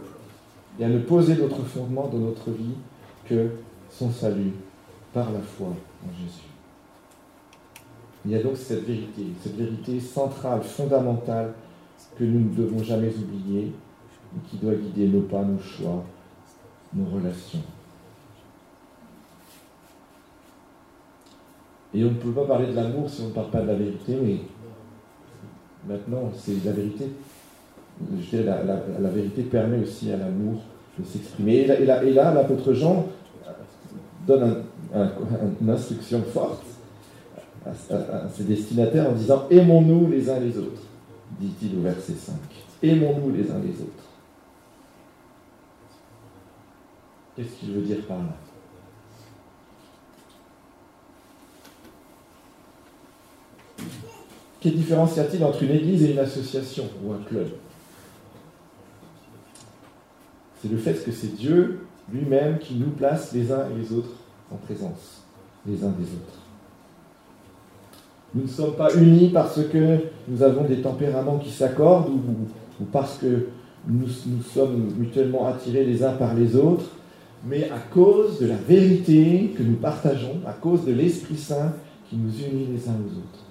et 0.79 0.85
à 0.85 0.89
ne 0.89 0.99
poser 0.99 1.35
d'autre 1.35 1.63
fondement 1.63 2.07
dans 2.07 2.19
notre 2.19 2.51
vie 2.51 2.75
que 3.25 3.49
son 3.89 4.11
salut 4.11 4.53
par 5.13 5.31
la 5.31 5.41
foi 5.41 5.67
en 5.67 6.13
Jésus. 6.17 6.56
Il 8.27 8.33
y 8.33 8.35
a 8.35 8.43
donc 8.43 8.57
cette 8.57 8.83
vérité, 8.85 9.23
cette 9.41 9.55
vérité 9.55 10.01
centrale, 10.01 10.61
fondamentale, 10.61 11.53
que 12.19 12.25
nous 12.25 12.41
ne 12.41 12.55
devons 12.55 12.83
jamais 12.83 13.09
oublier 13.15 13.71
et 14.35 14.49
qui 14.49 14.57
doit 14.57 14.73
guider 14.73 15.07
nos 15.07 15.21
pas, 15.21 15.43
nos 15.43 15.57
choix, 15.59 16.03
nos 16.93 17.05
relations. 17.05 17.61
Et 21.93 22.03
on 22.03 22.07
ne 22.07 22.15
peut 22.15 22.31
pas 22.31 22.43
parler 22.43 22.67
de 22.67 22.73
l'amour 22.73 23.09
si 23.09 23.21
on 23.21 23.27
ne 23.29 23.31
parle 23.31 23.49
pas 23.49 23.61
de 23.61 23.67
la 23.67 23.75
vérité, 23.75 24.17
mais 24.21 24.39
maintenant, 25.87 26.29
c'est 26.35 26.65
la 26.65 26.73
vérité. 26.73 27.05
Je 28.11 28.29
dirais, 28.29 28.43
la, 28.43 28.61
la, 28.99 29.09
vérité 29.09 29.43
permet 29.43 29.79
aussi 29.79 30.11
à 30.11 30.17
l'amour 30.17 30.59
de 30.99 31.05
s'exprimer. 31.05 31.59
Et 31.59 31.85
là, 31.85 32.03
et 32.03 32.11
là, 32.11 32.33
l'apôtre 32.33 32.73
Jean 32.73 33.07
donne 34.27 34.63
une 35.61 35.69
instruction 35.69 36.21
forte 36.23 36.76
à, 37.67 38.29
ses 38.29 38.43
destinataires 38.43 39.09
en 39.09 39.13
disant 39.13 39.47
Aimons-nous 39.49 40.09
les 40.09 40.29
uns 40.29 40.39
les 40.39 40.57
autres, 40.57 40.81
dit-il 41.39 41.77
au 41.77 41.81
verset 41.81 42.13
5. 42.13 42.35
Aimons-nous 42.83 43.31
les 43.31 43.51
uns 43.51 43.59
les 43.59 43.81
autres. 43.81 44.03
Qu'est-ce 47.35 47.59
qu'il 47.59 47.73
veut 47.73 47.81
dire 47.81 48.05
par 48.07 48.17
là? 48.17 48.35
Quelle 54.59 54.75
différence 54.75 55.15
y 55.15 55.19
a-t-il 55.19 55.43
entre 55.43 55.61
une 55.63 55.71
église 55.71 56.03
et 56.03 56.11
une 56.13 56.19
association 56.19 56.89
ou 57.03 57.13
un 57.13 57.19
club? 57.19 57.47
C'est 60.61 60.69
le 60.69 60.77
fait 60.77 61.03
que 61.05 61.11
c'est 61.11 61.35
Dieu 61.35 61.81
lui-même 62.11 62.57
qui 62.57 62.75
nous 62.75 62.89
place 62.89 63.31
les 63.33 63.51
uns 63.51 63.69
et 63.69 63.77
les 63.79 63.93
autres 63.93 64.15
en 64.51 64.55
présence, 64.55 65.21
les 65.65 65.83
uns 65.83 65.91
des 65.91 66.05
autres. 66.05 66.46
Nous 68.37 68.43
ne 68.43 68.47
sommes 68.47 68.75
pas 68.75 68.93
unis 68.95 69.31
parce 69.33 69.59
que 69.63 69.97
nous 70.27 70.43
avons 70.43 70.65
des 70.65 70.77
tempéraments 70.77 71.39
qui 71.39 71.49
s'accordent 71.49 72.09
ou, 72.09 72.85
parce 72.91 73.17
que 73.17 73.47
nous, 73.87 74.05
nous 74.27 74.43
sommes 74.43 74.91
mutuellement 74.95 75.47
attirés 75.47 75.83
les 75.83 76.03
uns 76.03 76.11
par 76.11 76.35
les 76.35 76.55
autres, 76.55 76.85
mais 77.43 77.63
à 77.71 77.79
cause 77.91 78.39
de 78.39 78.45
la 78.45 78.57
vérité 78.57 79.55
que 79.57 79.63
nous 79.63 79.77
partageons, 79.77 80.35
à 80.45 80.53
cause 80.53 80.85
de 80.85 80.93
l'Esprit 80.93 81.35
Saint 81.35 81.73
qui 82.07 82.15
nous 82.15 82.29
unit 82.29 82.67
les 82.71 82.87
uns 82.87 82.93
aux 82.93 83.17
autres. 83.17 83.43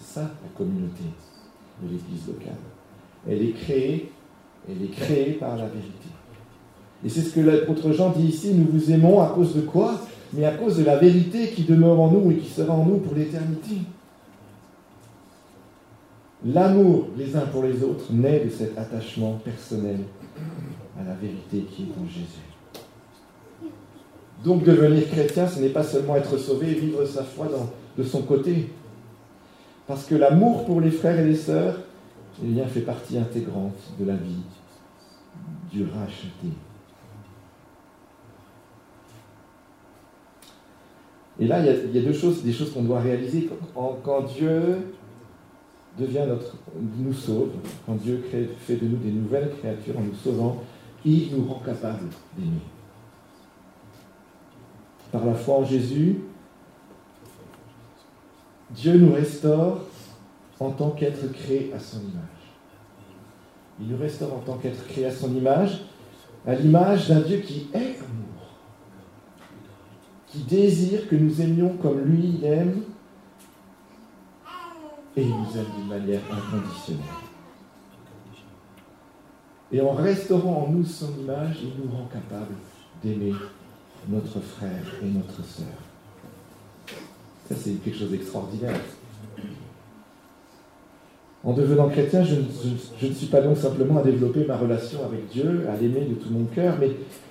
C'est 0.00 0.14
ça 0.14 0.22
la 0.22 0.58
communauté 0.58 1.04
de 1.80 1.88
l'Église 1.88 2.26
locale. 2.26 2.58
Elle 3.28 3.42
est 3.42 3.52
créée, 3.52 4.10
elle 4.68 4.82
est 4.82 4.90
créée 4.90 5.32
par 5.34 5.56
la 5.56 5.66
vérité. 5.66 6.08
Et 7.04 7.08
c'est 7.08 7.20
ce 7.20 7.32
que 7.32 7.40
l'apôtre 7.40 7.92
Jean 7.92 8.10
dit 8.10 8.26
ici, 8.26 8.54
nous 8.54 8.66
vous 8.72 8.90
aimons 8.90 9.20
à 9.20 9.28
cause 9.28 9.54
de 9.54 9.60
quoi? 9.60 10.00
Mais 10.32 10.44
à 10.44 10.52
cause 10.52 10.78
de 10.78 10.84
la 10.84 10.96
vérité 10.96 11.50
qui 11.50 11.62
demeure 11.62 12.00
en 12.00 12.10
nous 12.10 12.32
et 12.32 12.36
qui 12.36 12.48
sera 12.48 12.74
en 12.74 12.84
nous 12.84 12.96
pour 12.96 13.14
l'éternité. 13.14 13.76
L'amour 16.44 17.08
les 17.16 17.36
uns 17.36 17.46
pour 17.46 17.62
les 17.62 17.82
autres 17.82 18.12
naît 18.12 18.44
de 18.44 18.50
cet 18.50 18.76
attachement 18.76 19.40
personnel 19.44 20.00
à 20.98 21.04
la 21.04 21.14
vérité 21.14 21.60
qui 21.70 21.82
est 21.82 22.00
en 22.00 22.06
Jésus. 22.06 23.72
Donc 24.44 24.64
devenir 24.64 25.08
chrétien, 25.08 25.46
ce 25.46 25.60
n'est 25.60 25.68
pas 25.68 25.84
seulement 25.84 26.16
être 26.16 26.36
sauvé 26.36 26.70
et 26.70 26.74
vivre 26.74 27.04
sa 27.04 27.22
foi 27.22 27.48
de 27.96 28.02
son 28.02 28.22
côté. 28.22 28.70
Parce 29.86 30.04
que 30.04 30.14
l'amour 30.14 30.64
pour 30.64 30.80
les 30.80 30.90
frères 30.90 31.18
et 31.18 31.24
les 31.24 31.36
sœurs, 31.36 31.76
eh 32.42 32.46
bien, 32.46 32.66
fait 32.66 32.80
partie 32.80 33.18
intégrante 33.18 33.76
de 33.98 34.04
la 34.04 34.14
vie 34.14 34.42
du 35.72 35.84
racheté. 35.84 36.48
Et 41.40 41.46
là, 41.46 41.60
il 41.60 41.94
y, 41.94 41.98
a, 41.98 42.02
deux 42.02 42.12
choses, 42.12 42.42
des 42.42 42.52
choses 42.52 42.72
qu'on 42.72 42.82
doit 42.82 43.00
réaliser. 43.00 43.48
Quand, 43.74 44.20
Dieu 44.22 44.94
devient 45.98 46.24
notre, 46.26 46.56
nous 46.98 47.12
sauve, 47.12 47.50
quand 47.86 47.94
Dieu 47.94 48.24
fait 48.58 48.76
de 48.76 48.86
nous 48.86 48.96
des 48.96 49.10
nouvelles 49.10 49.52
créatures 49.58 49.98
en 49.98 50.02
nous 50.02 50.14
sauvant, 50.14 50.62
il 51.04 51.36
nous 51.36 51.44
rend 51.44 51.60
capables 51.60 52.08
d'aimer. 52.36 52.62
Par 55.10 55.26
la 55.26 55.34
foi 55.34 55.56
en 55.56 55.64
Jésus, 55.64 56.20
Dieu 58.70 58.96
nous 58.96 59.12
restaure 59.12 59.80
en 60.58 60.70
tant 60.70 60.90
qu'être 60.90 61.30
créé 61.32 61.72
à 61.74 61.78
son 61.78 61.98
image. 61.98 62.22
Il 63.80 63.88
nous 63.88 63.98
restaure 63.98 64.32
en 64.32 64.38
tant 64.38 64.56
qu'être 64.56 64.86
créé 64.86 65.06
à 65.06 65.10
son 65.10 65.34
image, 65.34 65.82
à 66.46 66.54
l'image 66.54 67.08
d'un 67.08 67.20
Dieu 67.20 67.38
qui 67.38 67.68
est 67.74 67.98
amour, 67.98 68.58
qui 70.28 70.38
désire 70.40 71.08
que 71.08 71.16
nous 71.16 71.40
aimions 71.42 71.76
comme 71.76 72.00
lui 72.00 72.36
il 72.38 72.44
aime, 72.44 72.82
et 75.16 75.22
il 75.22 75.28
nous 75.28 75.56
aime 75.56 75.66
d'une 75.76 75.88
manière 75.88 76.20
inconditionnelle. 76.30 77.04
Et 79.72 79.80
en 79.80 79.92
restaurant 79.92 80.66
en 80.66 80.72
nous 80.72 80.84
son 80.84 81.12
image, 81.18 81.58
il 81.62 81.82
nous 81.82 81.90
rend 81.90 82.06
capable 82.12 82.54
d'aimer 83.02 83.34
notre 84.08 84.40
frère 84.40 84.82
et 85.02 85.06
notre 85.06 85.42
sœur. 85.44 85.66
Ça, 87.48 87.54
c'est 87.58 87.72
quelque 87.82 87.98
chose 87.98 88.10
d'extraordinaire. 88.10 88.78
En 91.44 91.52
devenant 91.54 91.88
chrétien, 91.88 92.22
je, 92.22 92.36
ne 93.06 93.12
suis 93.12 93.26
pas 93.26 93.40
donc 93.40 93.56
simplement 93.56 93.98
à 93.98 94.02
développer 94.02 94.44
ma 94.46 94.56
relation 94.56 95.04
avec 95.04 95.28
Dieu, 95.28 95.66
à 95.68 95.76
l'aimer 95.76 96.04
de 96.04 96.14
tout 96.14 96.30
mon 96.30 96.44
cœur, 96.44 96.76
mais 96.78 96.90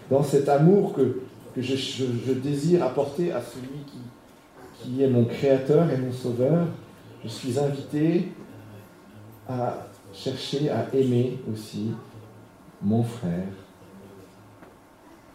dans 0.10 0.24
cet 0.24 0.50
amour 0.50 0.94
que, 0.94 1.22
je, 1.58 2.34
désire 2.34 2.84
apporter 2.84 3.32
à 3.32 3.42
celui 3.42 3.84
qui, 3.88 4.00
qui 4.84 5.04
est 5.04 5.10
mon 5.10 5.26
créateur 5.26 5.90
et 5.90 5.98
mon 5.98 6.12
sauveur, 6.12 6.68
je 7.24 7.30
suis 7.30 7.60
invité 7.60 8.32
à 9.48 9.88
chercher 10.14 10.70
à 10.70 10.88
aimer 10.94 11.40
aussi 11.52 11.92
mon 12.82 13.04
frère. 13.04 13.48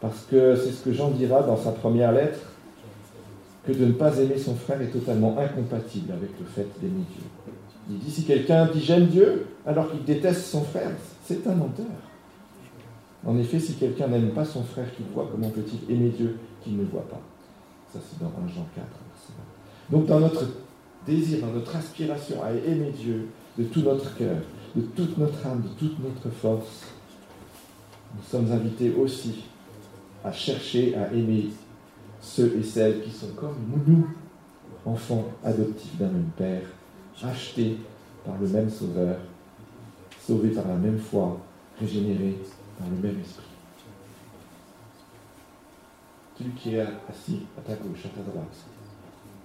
Parce 0.00 0.22
que 0.30 0.56
c'est 0.56 0.72
ce 0.72 0.84
que 0.84 0.92
Jean 0.92 1.10
dira 1.10 1.42
dans 1.42 1.56
sa 1.56 1.72
première 1.72 2.12
lettre, 2.12 2.40
que 3.66 3.72
de 3.72 3.86
ne 3.86 3.92
pas 3.92 4.16
aimer 4.18 4.38
son 4.38 4.54
frère 4.54 4.80
est 4.80 4.90
totalement 4.90 5.36
incompatible 5.38 6.12
avec 6.12 6.30
le 6.38 6.46
fait 6.46 6.68
d'aimer 6.80 7.04
Dieu. 7.10 7.24
Il 7.90 7.98
dit 7.98 8.10
si 8.10 8.24
quelqu'un 8.24 8.66
dit 8.66 8.80
j'aime 8.80 9.06
Dieu 9.06 9.46
alors 9.64 9.90
qu'il 9.90 10.04
déteste 10.04 10.46
son 10.46 10.62
frère, 10.62 10.90
c'est 11.24 11.46
un 11.46 11.54
menteur. 11.54 11.86
En 13.26 13.36
effet, 13.38 13.58
si 13.58 13.74
quelqu'un 13.74 14.06
n'aime 14.06 14.30
pas 14.30 14.44
son 14.44 14.62
frère 14.62 14.94
qu'il 14.94 15.06
voit, 15.06 15.28
comment 15.30 15.48
peut-il 15.50 15.92
aimer 15.92 16.10
Dieu 16.10 16.38
qu'il 16.62 16.76
ne 16.76 16.84
voit 16.84 17.08
pas? 17.08 17.20
Ça, 17.92 17.98
c'est 18.08 18.20
dans 18.20 18.26
1 18.26 18.48
Jean 18.54 18.66
4. 18.76 18.86
Donc, 19.90 20.06
dans 20.06 20.20
notre 20.20 20.44
désir, 21.06 21.40
dans 21.40 21.52
notre 21.52 21.74
aspiration 21.76 22.42
à 22.42 22.50
aimer 22.52 22.90
Dieu 22.90 23.28
de 23.58 23.64
tout 23.64 23.80
notre 23.80 24.14
cœur, 24.16 24.38
de 24.74 24.82
toute 24.82 25.16
notre 25.16 25.46
âme, 25.46 25.62
de 25.62 25.68
toute 25.78 25.98
notre 26.02 26.30
force, 26.30 26.84
nous 28.14 28.22
sommes 28.22 28.50
invités 28.52 28.92
aussi 28.94 29.44
à 30.24 30.32
chercher 30.32 30.96
à 30.96 31.12
aimer 31.12 31.50
ceux 32.20 32.56
et 32.58 32.62
celles 32.62 33.02
qui 33.02 33.10
sont 33.10 33.32
comme 33.36 33.56
nous, 33.86 34.08
enfants 34.84 35.24
adoptifs 35.44 35.96
d'un 35.96 36.08
même 36.08 36.30
Père, 36.36 36.62
achetés 37.22 37.78
par 38.24 38.36
le 38.40 38.48
même 38.48 38.68
Sauveur, 38.68 39.16
sauvés 40.20 40.50
par 40.50 40.66
la 40.66 40.74
même 40.74 40.98
foi, 40.98 41.40
régénérés 41.80 42.38
par 42.78 42.88
le 42.88 42.96
même 42.96 43.20
Esprit. 43.20 43.44
Tu 46.36 46.44
qui 46.50 46.74
es 46.74 46.80
assis 46.80 47.46
à 47.56 47.62
ta 47.62 47.74
gauche, 47.76 48.04
à 48.04 48.08
ta 48.08 48.20
droite, 48.20 48.56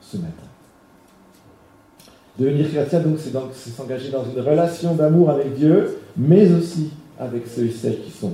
ce 0.02 0.18
matin. 0.18 0.48
Devenir 2.40 2.70
chrétien, 2.70 3.02
donc, 3.02 3.18
c'est 3.20 3.34
donc 3.34 3.54
s'engager 3.54 4.10
dans 4.10 4.24
une 4.24 4.40
relation 4.40 4.96
d'amour 4.96 5.30
avec 5.30 5.54
Dieu, 5.56 5.98
mais 6.16 6.52
aussi 6.52 6.92
avec 7.20 7.46
ceux 7.48 7.66
et 7.66 7.72
celles 7.72 8.02
qui 8.02 8.12
sont 8.12 8.34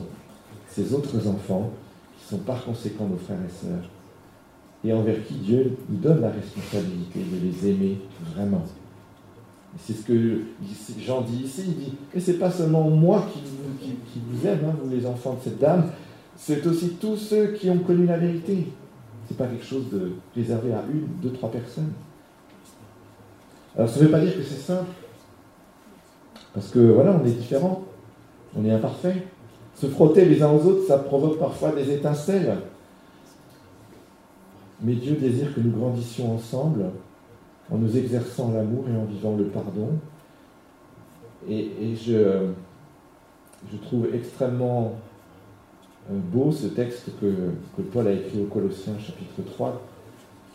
ses 0.69 0.93
autres 0.93 1.27
enfants, 1.27 1.71
qui 2.19 2.29
sont 2.29 2.38
par 2.38 2.63
conséquent 2.63 3.05
nos 3.05 3.17
frères 3.17 3.38
et 3.38 3.65
sœurs, 3.65 3.89
et 4.86 4.93
envers 4.93 5.25
qui 5.25 5.33
Dieu 5.36 5.75
nous 5.89 5.97
donne 5.97 6.21
la 6.21 6.29
responsabilité 6.29 7.19
de 7.19 7.45
les 7.45 7.69
aimer 7.69 7.97
vraiment 8.33 8.63
C'est 9.79 9.93
ce 9.93 10.03
que 10.03 10.41
Jean 10.99 11.21
dit 11.21 11.43
ici. 11.43 11.63
Il 11.67 11.75
dit 11.75 11.93
Mais 12.13 12.21
ce 12.21 12.31
n'est 12.31 12.38
pas 12.38 12.51
seulement 12.51 12.83
moi 12.89 13.27
qui, 13.33 13.39
vous 14.29 14.47
aime, 14.47 14.60
hein, 14.65 14.75
vous 14.81 14.89
les 14.89 15.05
enfants 15.05 15.33
de 15.33 15.43
cette 15.43 15.60
dame, 15.60 15.89
c'est 16.36 16.65
aussi 16.67 16.89
tous 17.01 17.17
ceux 17.17 17.53
qui 17.53 17.69
ont 17.71 17.79
connu 17.79 18.05
la 18.05 18.17
vérité. 18.17 18.67
Ce 19.27 19.33
n'est 19.33 19.38
pas 19.38 19.47
quelque 19.47 19.65
chose 19.65 19.89
de 19.91 20.12
réservé 20.36 20.71
à 20.71 20.83
une, 20.93 21.07
deux, 21.21 21.31
trois 21.31 21.49
personnes. 21.49 21.91
Alors 23.78 23.90
ça 23.90 24.00
ne 24.00 24.06
veut 24.06 24.12
pas 24.12 24.20
dire 24.20 24.36
que 24.36 24.44
c'est 24.44 24.60
simple. 24.60 24.90
Parce 26.54 26.70
que 26.70 26.80
voilà, 26.80 27.20
on 27.22 27.26
est 27.26 27.32
différents, 27.32 27.84
on 28.56 28.66
est 28.66 28.72
imparfait. 28.72 29.28
Se 29.76 29.86
frotter 29.86 30.26
les 30.26 30.42
uns 30.42 30.52
aux 30.52 30.66
autres, 30.66 30.88
ça 30.88 30.98
provoque 30.98 31.38
parfois 31.38 31.72
des 31.72 31.92
étincelles. 31.92 32.58
Mais 34.82 34.94
Dieu 34.94 35.16
désire 35.16 35.54
que 35.54 35.60
nous 35.60 35.72
grandissions 35.72 36.34
ensemble 36.34 36.86
en 37.72 37.78
nous 37.78 37.96
exerçant 37.96 38.52
l'amour 38.52 38.86
et 38.92 38.98
en 38.98 39.06
vivant 39.06 39.36
le 39.36 39.46
pardon. 39.46 39.90
Et, 41.48 41.96
je, 41.96 42.50
trouve 43.84 44.08
extrêmement 44.13 44.94
euh, 46.12 46.18
beau 46.32 46.52
ce 46.52 46.68
texte 46.68 47.12
que, 47.22 47.52
que, 47.76 47.82
Paul 47.84 48.08
a 48.08 48.12
écrit 48.12 48.42
au 48.42 48.46
Colossiens 48.46 48.98
chapitre 49.00 49.42
3, 49.54 49.82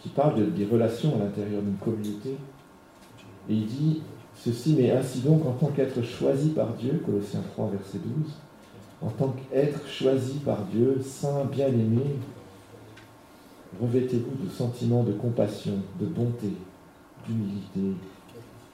qui 0.00 0.08
parle 0.08 0.52
des 0.52 0.64
relations 0.66 1.14
à 1.14 1.18
l'intérieur 1.24 1.62
d'une 1.62 1.76
communauté. 1.76 2.36
Et 3.48 3.54
il 3.54 3.66
dit 3.66 4.02
ceci, 4.36 4.74
mais 4.78 4.90
ainsi 4.90 5.20
donc 5.20 5.44
en 5.46 5.52
tant 5.52 5.66
qu'être 5.68 6.02
choisi 6.02 6.50
par 6.50 6.74
Dieu, 6.74 7.02
Colossiens 7.04 7.42
3, 7.54 7.70
verset 7.70 7.98
12, 7.98 8.32
en 9.02 9.10
tant 9.10 9.34
qu'être 9.34 9.86
choisi 9.88 10.38
par 10.38 10.64
Dieu, 10.72 11.00
saint, 11.02 11.44
bien-aimé, 11.44 12.16
revêtez-vous 13.80 14.44
de 14.44 14.50
sentiments 14.50 15.02
de 15.02 15.12
compassion, 15.12 15.74
de 16.00 16.06
bonté, 16.06 16.52
d'humilité, 17.26 17.96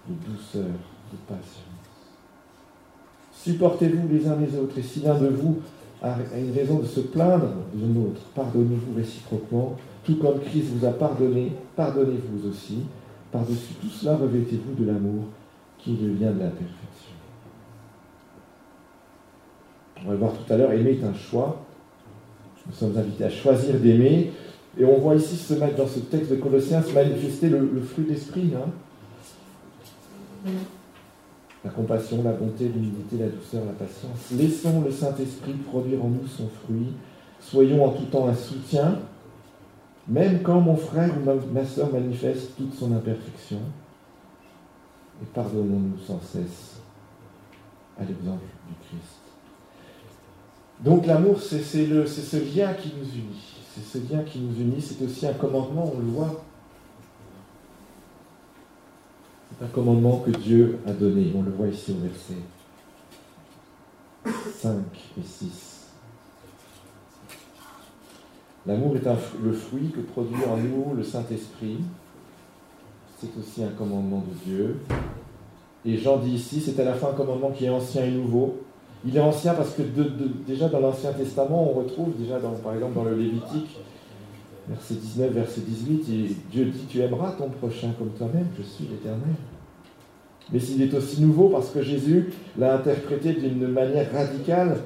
de 0.09 0.15
douceur, 0.31 0.65
de 0.65 1.17
patience. 1.27 1.65
Supportez-vous 3.33 4.09
les 4.09 4.27
uns 4.27 4.37
les 4.37 4.59
autres, 4.59 4.79
et 4.79 4.83
si 4.83 5.01
l'un 5.01 5.19
de 5.19 5.29
vous 5.29 5.59
a 6.03 6.17
une 6.37 6.53
raison 6.53 6.79
de 6.79 6.87
se 6.87 7.01
plaindre 7.01 7.49
de 7.75 7.95
l'autre, 7.95 8.21
pardonnez-vous 8.35 8.95
réciproquement, 8.97 9.77
tout 10.05 10.17
comme 10.17 10.41
Christ 10.41 10.69
vous 10.73 10.87
a 10.87 10.91
pardonné, 10.91 11.53
pardonnez-vous 11.77 12.49
aussi. 12.49 12.83
Par-dessus 13.31 13.75
tout 13.81 13.89
cela, 13.89 14.17
revêtez-vous 14.17 14.83
de 14.83 14.91
l'amour 14.91 15.25
qui 15.79 15.95
est 15.95 16.07
le 16.07 16.15
lien 16.15 16.33
de 16.33 16.41
la 16.41 16.49
perfection. 16.49 17.13
On 20.03 20.07
va 20.07 20.13
le 20.13 20.19
voir 20.19 20.33
tout 20.33 20.53
à 20.53 20.57
l'heure, 20.57 20.73
aimer 20.73 20.99
est 21.01 21.05
un 21.05 21.15
choix. 21.15 21.65
Nous 22.67 22.75
sommes 22.75 22.97
invités 22.97 23.25
à 23.25 23.31
choisir 23.31 23.79
d'aimer. 23.79 24.33
Et 24.79 24.85
on 24.85 24.99
voit 24.99 25.17
ici 25.17 25.37
se 25.37 25.55
mettre 25.55 25.77
dans 25.77 25.87
ce 25.87 25.99
texte 26.01 26.31
de 26.31 26.37
Colossiens 26.37 26.83
se 26.83 26.93
manifester 26.93 27.49
le, 27.49 27.81
fruit 27.81 28.05
d'esprit. 28.05 28.53
Hein. 28.55 28.71
La 31.65 31.71
compassion, 31.71 32.23
la 32.23 32.33
bonté, 32.33 32.69
l'humilité, 32.69 33.17
la 33.19 33.29
douceur, 33.29 33.65
la 33.65 33.73
patience. 33.73 34.31
Laissons 34.37 34.83
le 34.83 34.93
Saint-Esprit 34.93 35.55
produire 35.55 36.05
en 36.05 36.09
nous 36.09 36.27
son 36.27 36.49
fruit. 36.65 36.93
Soyons 37.41 37.85
en 37.85 37.91
tout 37.91 38.05
temps 38.05 38.29
un 38.29 38.35
soutien, 38.35 38.99
même 40.09 40.43
quand 40.43 40.61
mon 40.61 40.77
frère 40.77 41.13
ou 41.17 41.53
ma 41.53 41.65
soeur 41.65 41.93
manifeste 41.93 42.57
toute 42.57 42.75
son 42.75 42.93
imperfection. 42.93 43.61
Et 45.23 45.27
pardonnons-nous 45.35 45.99
sans 45.99 46.21
cesse 46.21 46.77
à 47.99 48.05
l'exemple 48.05 48.45
du 48.69 48.75
Christ. 48.87 49.19
Donc 50.81 51.07
l'amour, 51.07 51.41
c'est 51.41 51.61
ce 51.61 52.57
lien 52.57 52.73
qui 52.75 52.95
nous 52.97 53.05
unit. 53.05 53.57
C'est 53.75 53.85
ce 53.85 54.13
lien 54.13 54.23
qui 54.23 54.39
nous 54.39 54.55
unit. 54.61 54.81
C'est 54.81 55.05
aussi 55.05 55.27
un 55.27 55.35
commandement, 55.35 55.93
on 55.95 55.99
le 55.99 56.07
voit. 56.07 56.45
C'est 59.51 59.65
un 59.65 59.69
commandement 59.69 60.19
que 60.19 60.31
Dieu 60.31 60.79
a 60.87 60.93
donné. 60.93 61.33
On 61.37 61.43
le 61.43 61.51
voit 61.51 61.67
ici 61.67 61.93
au 61.93 62.01
verset 62.01 62.37
5 64.61 64.79
et 65.19 65.23
6. 65.23 65.68
L'amour 68.69 68.95
est 68.97 69.09
le 69.43 69.53
fruit 69.53 69.89
que 69.89 70.01
produit 70.01 70.45
en 70.45 70.59
nous 70.59 70.95
le 70.95 71.03
Saint-Esprit. 71.03 71.79
C'est 73.19 73.31
aussi 73.41 73.65
un 73.65 73.71
commandement 73.71 74.23
de 74.29 74.51
Dieu. 74.51 74.77
Et 75.87 75.97
Jean 75.97 76.19
dit 76.19 76.33
ici, 76.33 76.61
c'est 76.61 76.79
à 76.79 76.85
la 76.85 76.93
fois 76.93 77.13
un 77.13 77.15
commandement 77.15 77.51
qui 77.51 77.65
est 77.65 77.71
ancien 77.71 78.05
et 78.05 78.11
nouveau. 78.11 78.59
Il 79.07 79.17
est 79.17 79.21
ancien 79.21 79.55
parce 79.55 79.71
que 79.71 79.83
déjà 80.47 80.69
dans 80.69 80.81
l'Ancien 80.81 81.13
Testament, 81.13 81.71
on 81.71 81.79
retrouve 81.79 82.13
déjà 82.19 82.39
dans, 82.41 82.51
par 82.51 82.75
exemple 82.75 82.95
dans 82.95 83.05
le 83.05 83.17
Lévitique, 83.17 83.81
verset 84.69 84.95
19, 84.95 85.33
verset 85.33 85.61
18, 85.63 86.09
et 86.11 86.37
Dieu 86.51 86.67
dit 86.67 86.85
Tu 86.91 87.01
aimeras 87.01 87.33
ton 87.33 87.49
prochain 87.49 87.95
comme 87.99 88.11
toi-même, 88.11 88.49
je 88.59 88.63
suis 88.63 88.85
l'Éternel. 88.85 89.35
Mais 90.53 90.59
il 90.59 90.83
est 90.83 90.93
aussi 90.93 91.23
nouveau 91.23 91.49
parce 91.49 91.71
que 91.71 91.81
Jésus 91.81 92.33
l'a 92.59 92.75
interprété 92.75 93.33
d'une 93.33 93.67
manière 93.69 94.13
radicale 94.13 94.79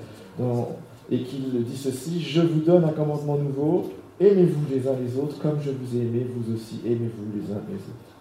et 1.13 1.23
qu'il 1.25 1.63
dit 1.63 1.77
ceci 1.77 2.21
Je 2.21 2.41
vous 2.41 2.61
donne 2.61 2.85
un 2.85 2.93
commandement 2.93 3.37
nouveau, 3.37 3.93
aimez-vous 4.19 4.63
les 4.71 4.89
uns 4.89 4.97
les 4.99 5.19
autres 5.21 5.39
comme 5.39 5.61
je 5.61 5.71
vous 5.71 5.97
ai 5.97 6.01
aimé, 6.01 6.27
vous 6.35 6.55
aussi 6.55 6.81
aimez-vous 6.87 7.39
les 7.39 7.53
uns 7.53 7.61
les 7.69 7.75
autres. 7.75 8.13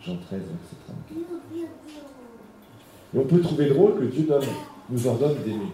Jean 0.00 0.16
13, 0.16 0.40
verset 0.40 0.76
30. 0.84 0.96
Et 3.14 3.18
on 3.18 3.24
peut 3.24 3.40
trouver 3.40 3.68
drôle 3.68 4.00
que 4.00 4.04
Dieu 4.04 4.26
nous 4.90 5.06
ordonne 5.06 5.36
d'aimer. 5.44 5.70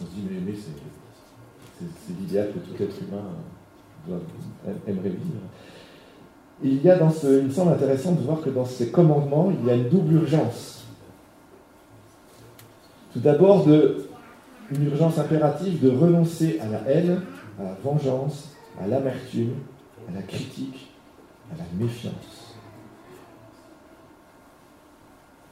On 0.00 0.04
se 0.04 0.10
dit, 0.10 0.22
mais 0.30 0.38
aimer, 0.38 0.56
c'est 1.78 2.18
l'idéal 2.18 2.52
que 2.54 2.60
tout 2.60 2.82
être 2.82 2.96
humain 3.02 3.24
aimerait 4.86 5.10
vivre. 5.10 5.42
il 6.62 6.82
y 6.82 6.88
a 6.88 6.96
dans 6.96 7.10
ce, 7.10 7.40
il 7.40 7.46
me 7.46 7.50
semble 7.50 7.72
intéressant 7.72 8.12
de 8.12 8.22
voir 8.22 8.40
que 8.40 8.48
dans 8.48 8.64
ces 8.64 8.90
commandements, 8.90 9.52
il 9.60 9.66
y 9.66 9.70
a 9.70 9.74
une 9.74 9.90
double 9.90 10.14
urgence. 10.14 10.77
Tout 13.12 13.20
d'abord, 13.20 13.66
une 13.68 14.86
urgence 14.86 15.18
impérative 15.18 15.82
de 15.82 15.90
renoncer 15.90 16.60
à 16.60 16.68
la 16.68 16.80
haine, 16.90 17.22
à 17.58 17.64
la 17.64 17.74
vengeance, 17.82 18.50
à 18.80 18.86
l'amertume, 18.86 19.54
à 20.08 20.14
la 20.14 20.22
critique, 20.22 20.90
à 21.52 21.58
la 21.58 21.64
méfiance. 21.74 22.54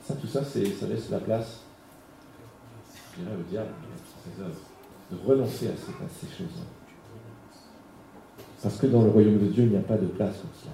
Ça, 0.03 0.15
tout 0.15 0.27
ça, 0.27 0.45
ça 0.45 0.87
laisse 0.87 1.11
la 1.11 1.19
place, 1.19 1.63
je 3.17 3.23
dirais, 3.23 3.35
au 3.37 3.51
diable, 3.51 3.71
de 5.11 5.17
renoncer 5.27 5.69
à 5.69 5.71
ces, 5.77 6.27
choses-là. 6.29 6.63
Parce 8.63 8.77
que 8.77 8.87
dans 8.87 9.03
le 9.03 9.11
royaume 9.11 9.39
de 9.39 9.47
Dieu, 9.47 9.65
il 9.65 9.71
n'y 9.71 9.77
a 9.77 9.81
pas 9.81 9.97
de 9.97 10.07
place 10.07 10.37
pour 10.37 10.51
cela. 10.61 10.73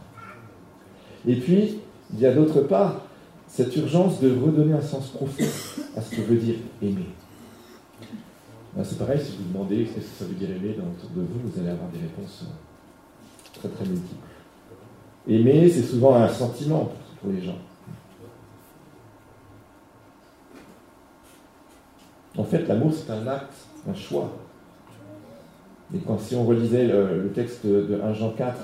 Et 1.27 1.41
puis, 1.41 1.81
il 2.13 2.21
y 2.21 2.27
a 2.27 2.35
d'autre 2.35 2.63
part 2.63 3.03
cette 3.53 3.77
urgence 3.77 4.19
de 4.21 4.31
redonner 4.31 4.73
un 4.73 4.81
sens 4.81 5.09
profond 5.09 5.45
à 5.95 6.01
ce 6.01 6.17
que 6.17 6.23
veut 6.23 6.37
dire 6.37 6.55
aimer. 6.81 7.11
Ben, 8.75 8.83
c'est 8.83 8.97
pareil, 8.97 9.21
si 9.23 9.37
vous 9.37 9.53
demandez 9.53 9.85
ce 9.85 9.93
que 9.93 10.01
ça 10.01 10.25
veut 10.25 10.35
dire 10.35 10.51
aimer 10.51 10.75
dans 10.79 10.89
autour 10.89 11.11
de 11.15 11.21
vous, 11.21 11.51
vous 11.51 11.61
allez 11.61 11.69
avoir 11.69 11.91
des 11.91 11.99
réponses 11.99 12.47
très 13.53 13.69
très 13.69 13.85
multiples. 13.85 14.17
Aimer, 15.29 15.69
c'est 15.69 15.83
souvent 15.83 16.15
un 16.15 16.29
sentiment 16.29 16.93
pour 17.21 17.31
les 17.31 17.43
gens. 17.43 17.59
En 22.39 22.45
fait, 22.45 22.67
l'amour, 22.67 22.93
c'est 22.95 23.13
un 23.13 23.27
acte, 23.27 23.53
un 23.87 23.95
choix. 23.95 24.33
Et 25.95 25.99
quand, 25.99 26.19
si 26.19 26.35
on 26.35 26.47
relisait 26.47 26.87
le, 26.87 27.31
texte 27.35 27.67
de 27.67 28.01
1 28.03 28.15
Jean 28.15 28.31
4, 28.31 28.57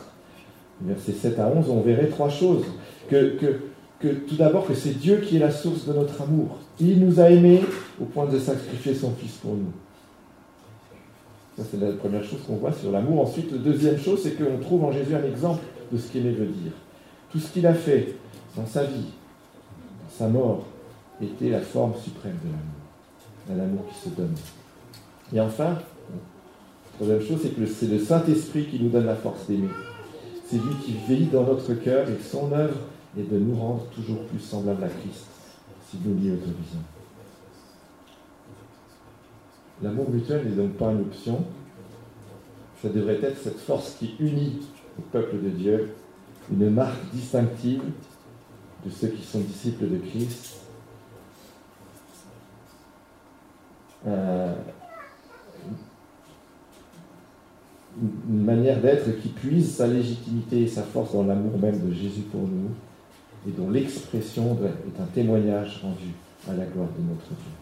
versets 0.81 1.13
7 1.13 1.39
à 1.39 1.49
11, 1.49 1.69
on 1.69 1.83
verrait 1.83 2.09
trois 2.09 2.31
choses. 2.31 2.65
Que, 3.11 3.37
tout 4.01 4.37
d'abord, 4.37 4.67
que 4.67 4.75
c'est 4.75 4.99
Dieu 4.99 5.17
qui 5.19 5.37
est 5.37 5.41
la 5.41 5.51
source 5.51 5.87
de 5.87 5.93
notre 5.93 6.23
amour. 6.23 6.59
Il 6.81 7.05
nous 7.05 7.21
a 7.21 7.31
aimés 7.31 7.63
au 8.01 8.05
point 8.05 8.27
de 8.27 8.39
sacrifier 8.39 8.95
son 8.95 9.13
Fils 9.13 9.33
pour 9.33 9.55
nous. 9.55 9.73
Ça, 11.57 11.65
c'est 11.69 11.81
la 11.81 11.93
première 11.93 12.23
chose 12.23 12.39
qu'on 12.47 12.57
voit 12.57 12.73
sur 12.73 12.93
l'amour. 12.93 13.23
Ensuite, 13.23 13.51
la 13.51 13.59
deuxième 13.59 13.99
chose, 13.99 14.21
c'est 14.23 14.33
qu'on 14.33 14.59
trouve 14.59 14.85
en 14.85 14.93
Jésus 14.93 15.15
un 15.15 15.25
exemple 15.25 15.63
de 15.91 15.99
ce 15.99 16.13
qu'aimer 16.13 16.31
veut 16.31 16.47
dire. 16.47 16.73
Tout 17.33 17.41
ce 17.41 17.51
qu'il 17.53 17.67
a 17.67 17.75
fait 17.75 18.15
dans 18.57 18.67
sa 18.67 18.85
vie, 18.85 19.13
dans 20.05 20.17
sa 20.17 20.29
mort, 20.29 20.67
était 21.21 21.51
la 21.51 21.61
forme 21.61 21.95
suprême 21.97 22.37
de 22.45 22.51
l'amour 22.51 22.79
l'amour 23.57 23.85
qui 23.89 24.09
se 24.09 24.15
donne. 24.15 24.35
Et 25.33 25.41
enfin, 25.41 25.71
la 25.71 26.95
troisième 26.95 27.23
chose, 27.23 27.41
c'est 27.43 27.55
que 27.55 27.67
c'est 27.67 27.87
le 27.87 27.99
Saint-Esprit 27.99 28.67
qui 28.67 28.81
nous 28.81 28.91
donne 28.91 29.07
la 29.07 29.17
force 29.17 29.47
d'aimer. 29.49 29.69
C'est 30.47 30.57
lui 30.57 30.75
qui 30.85 30.97
veille 31.09 31.27
dans 31.27 31.45
notre 31.45 31.75
cœur 31.75 32.09
et 32.09 32.23
son 32.23 32.53
œuvre 32.53 32.79
est 33.17 33.23
de 33.23 33.39
nous 33.39 33.55
rendre 33.55 33.85
toujours 33.87 34.25
plus 34.25 34.41
semblables 34.41 34.85
à 34.85 34.89
Christ, 34.89 35.27
si 35.89 35.99
nous 36.05 36.15
l'y 36.15 36.31
autorisons. 36.33 36.83
L'amour 39.83 40.11
mutuel 40.11 40.45
n'est 40.45 40.57
donc 40.57 40.73
pas 40.73 40.91
une 40.91 41.03
option. 41.03 41.45
Ça 42.83 42.89
devrait 42.89 43.21
être 43.23 43.39
cette 43.39 43.59
force 43.59 43.95
qui 43.95 44.15
unit 44.19 44.61
le 44.97 45.05
peuple 45.05 45.43
de 45.43 45.51
Dieu, 45.51 45.95
une 46.51 46.71
marque 46.71 47.11
distinctive 47.13 47.83
de 48.85 48.91
ceux 48.91 49.09
qui 49.09 49.25
sont 49.25 49.41
disciples 49.41 49.89
de 49.89 49.99
Christ 49.99 50.59
Euh, 54.07 54.55
une 58.01 58.45
manière 58.45 58.81
d'être 58.81 59.21
qui 59.21 59.29
puise 59.29 59.75
sa 59.75 59.89
légitimité 59.89 60.63
et 60.63 60.69
sa 60.69 60.83
force 60.83 61.13
dans 61.13 61.25
l'amour 61.25 61.59
même 61.59 61.81
de 61.81 61.93
Jésus 61.93 62.23
pour 62.31 62.43
nous, 62.43 62.71
et 63.47 63.51
dont 63.51 63.71
l'expression 63.71 64.57
est 64.63 65.01
un 65.01 65.07
témoignage 65.07 65.81
rendu 65.83 66.13
à 66.49 66.55
la 66.55 66.65
gloire 66.65 66.89
de 66.89 67.03
notre 67.09 67.29
Dieu. 67.29 67.53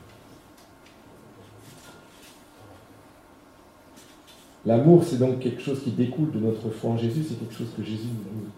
L'amour, 4.67 5.05
c'est 5.05 5.19
donc 5.19 5.39
quelque 5.39 5.62
chose 5.62 5.81
qui 5.83 5.93
découle 5.93 6.33
de 6.33 6.41
notre 6.41 6.71
foi 6.71 6.91
en 6.91 6.99
Jésus, 6.99 7.25
c'est 7.29 7.39
quelque 7.39 7.55
chose 7.55 7.73
que 7.77 7.85
Jésus 7.85 8.09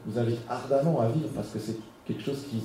nous, 0.07 0.19
invite 0.19 0.39
ardemment 0.49 1.01
à 1.01 1.09
vivre, 1.09 1.29
parce 1.35 1.51
que 1.51 1.59
c'est 1.59 1.77
quelque 2.07 2.23
chose 2.23 2.47
qui, 2.51 2.63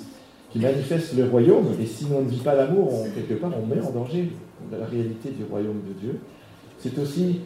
manifeste 0.60 1.18
le 1.18 1.26
royaume, 1.26 1.66
et 1.82 1.86
si 1.86 2.06
on 2.14 2.22
ne 2.22 2.30
vit 2.30 2.40
pas 2.40 2.56
l'amour, 2.56 3.06
quelque 3.16 3.34
part, 3.34 3.52
on 3.58 3.66
met 3.66 3.82
en 3.82 3.92
danger 3.92 4.32
la 4.72 4.86
réalité 4.86 5.32
du 5.32 5.44
royaume 5.44 5.82
de 5.88 5.94
Dieu. 6.00 6.20
C'est 6.80 6.98
aussi 7.00 7.42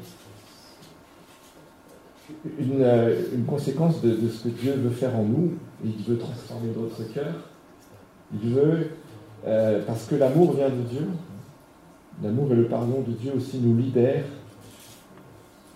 une, 2.59 2.81
euh, 2.81 3.21
conséquence 3.47 4.01
de, 4.01 4.27
ce 4.29 4.43
que 4.43 4.49
Dieu 4.49 4.73
veut 4.73 4.89
faire 4.89 5.15
en 5.15 5.23
nous. 5.23 5.53
Il 5.83 6.03
veut 6.03 6.17
transformer 6.17 6.69
notre 6.75 7.13
cœur. 7.13 7.33
Il 8.33 8.49
veut, 8.49 8.89
euh, 9.45 9.81
parce 9.85 10.05
que 10.05 10.15
l'amour 10.15 10.53
vient 10.53 10.69
de 10.69 10.81
Dieu, 10.81 11.07
l'amour 12.23 12.51
et 12.51 12.55
le 12.55 12.67
pardon 12.67 13.01
de 13.01 13.13
Dieu 13.13 13.31
aussi 13.35 13.59
nous 13.59 13.77
libèrent 13.77 14.25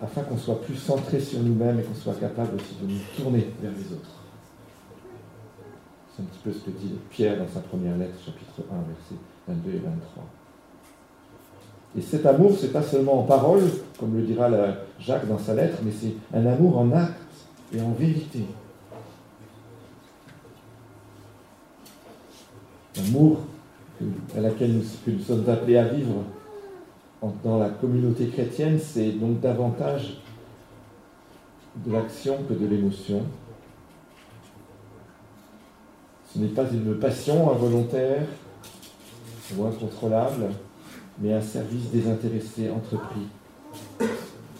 afin 0.02 0.22
qu'on 0.22 0.36
soit 0.36 0.60
plus 0.60 0.74
centré 0.74 1.20
sur 1.20 1.40
nous-mêmes 1.40 1.78
et 1.78 1.82
qu'on 1.82 1.94
soit 1.94 2.18
capable 2.18 2.56
aussi 2.56 2.74
de 2.82 2.92
nous 2.92 2.98
tourner 3.16 3.46
vers 3.62 3.70
les 3.70 3.92
autres. 3.92 4.10
C'est 6.14 6.22
un 6.22 6.26
petit 6.26 6.40
peu 6.44 6.52
ce 6.52 6.58
que 6.58 6.70
dit 6.70 6.92
Pierre 7.10 7.38
dans 7.38 7.48
sa 7.48 7.60
première 7.60 7.96
lettre, 7.96 8.18
chapitre 8.18 8.68
1, 8.70 8.74
versets 8.74 9.22
22 9.48 9.70
et 9.70 9.80
23. 9.80 10.41
Et 11.96 12.00
cet 12.00 12.24
amour, 12.24 12.56
c'est 12.58 12.72
pas 12.72 12.82
seulement 12.82 13.20
en 13.20 13.24
parole, 13.24 13.62
comme 13.98 14.16
le 14.16 14.22
dira 14.22 14.48
Jacques 14.98 15.28
dans 15.28 15.38
sa 15.38 15.54
lettre, 15.54 15.78
mais 15.84 15.92
c'est 15.92 16.14
un 16.34 16.46
amour 16.46 16.78
en 16.78 16.90
acte 16.92 17.20
et 17.74 17.80
en 17.80 17.92
vérité. 17.92 18.44
L'amour 22.96 23.40
à 24.36 24.40
laquelle 24.40 24.72
nous, 24.72 24.84
nous 25.06 25.22
sommes 25.22 25.48
appelés 25.48 25.76
à 25.76 25.84
vivre 25.84 26.24
dans 27.44 27.58
la 27.58 27.68
communauté 27.68 28.26
chrétienne, 28.26 28.78
c'est 28.80 29.12
donc 29.12 29.40
davantage 29.40 30.18
de 31.76 31.92
l'action 31.92 32.38
que 32.48 32.54
de 32.54 32.66
l'émotion. 32.66 33.22
Ce 36.32 36.38
n'est 36.38 36.48
pas 36.48 36.64
une 36.72 36.98
passion 36.98 37.50
involontaire 37.52 38.24
ou 39.56 39.64
incontrôlable, 39.66 40.48
mais 41.22 41.32
un 41.32 41.40
service 41.40 41.88
désintéressé 41.92 42.68
entrepris 42.68 43.28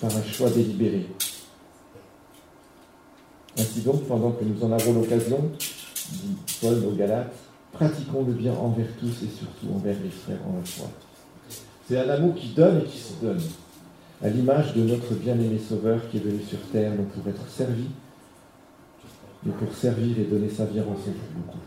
par 0.01 0.17
un 0.17 0.23
choix 0.23 0.49
délibéré. 0.49 1.07
Ainsi 3.59 3.81
donc, 3.81 4.07
pendant 4.07 4.31
que 4.31 4.45
nous 4.45 4.63
en 4.65 4.71
avons 4.73 4.95
l'occasion, 4.95 5.51
dit 6.11 6.37
Paul 6.61 6.85
aux 6.87 6.95
Galates, 6.95 7.35
pratiquons 7.73 8.25
le 8.25 8.33
bien 8.33 8.55
envers 8.55 8.87
tous 8.99 9.25
et 9.25 9.29
surtout 9.29 9.75
envers 9.75 9.97
les 10.03 10.11
frères 10.11 10.39
en 10.49 10.57
la 10.57 10.65
foi. 10.65 10.89
C'est 11.89 11.99
un 11.99 12.09
amour 12.09 12.35
qui 12.37 12.49
donne 12.49 12.79
et 12.79 12.85
qui 12.85 12.99
se 12.99 13.15
donne, 13.21 13.43
à 14.23 14.29
l'image 14.29 14.73
de 14.75 14.85
notre 14.85 15.15
bien-aimé 15.15 15.59
Sauveur 15.59 16.09
qui 16.11 16.19
est 16.19 16.21
venu 16.21 16.41
sur 16.43 16.61
terre, 16.71 16.95
non 16.95 17.05
pour 17.05 17.29
être 17.29 17.49
servi, 17.49 17.87
mais 19.43 19.53
pour 19.53 19.75
servir 19.75 20.17
et 20.19 20.25
donner 20.25 20.49
sa 20.49 20.65
vie 20.67 20.81
en 20.81 20.85
rançon 20.85 21.11
pour 21.11 21.43
beaucoup. 21.43 21.59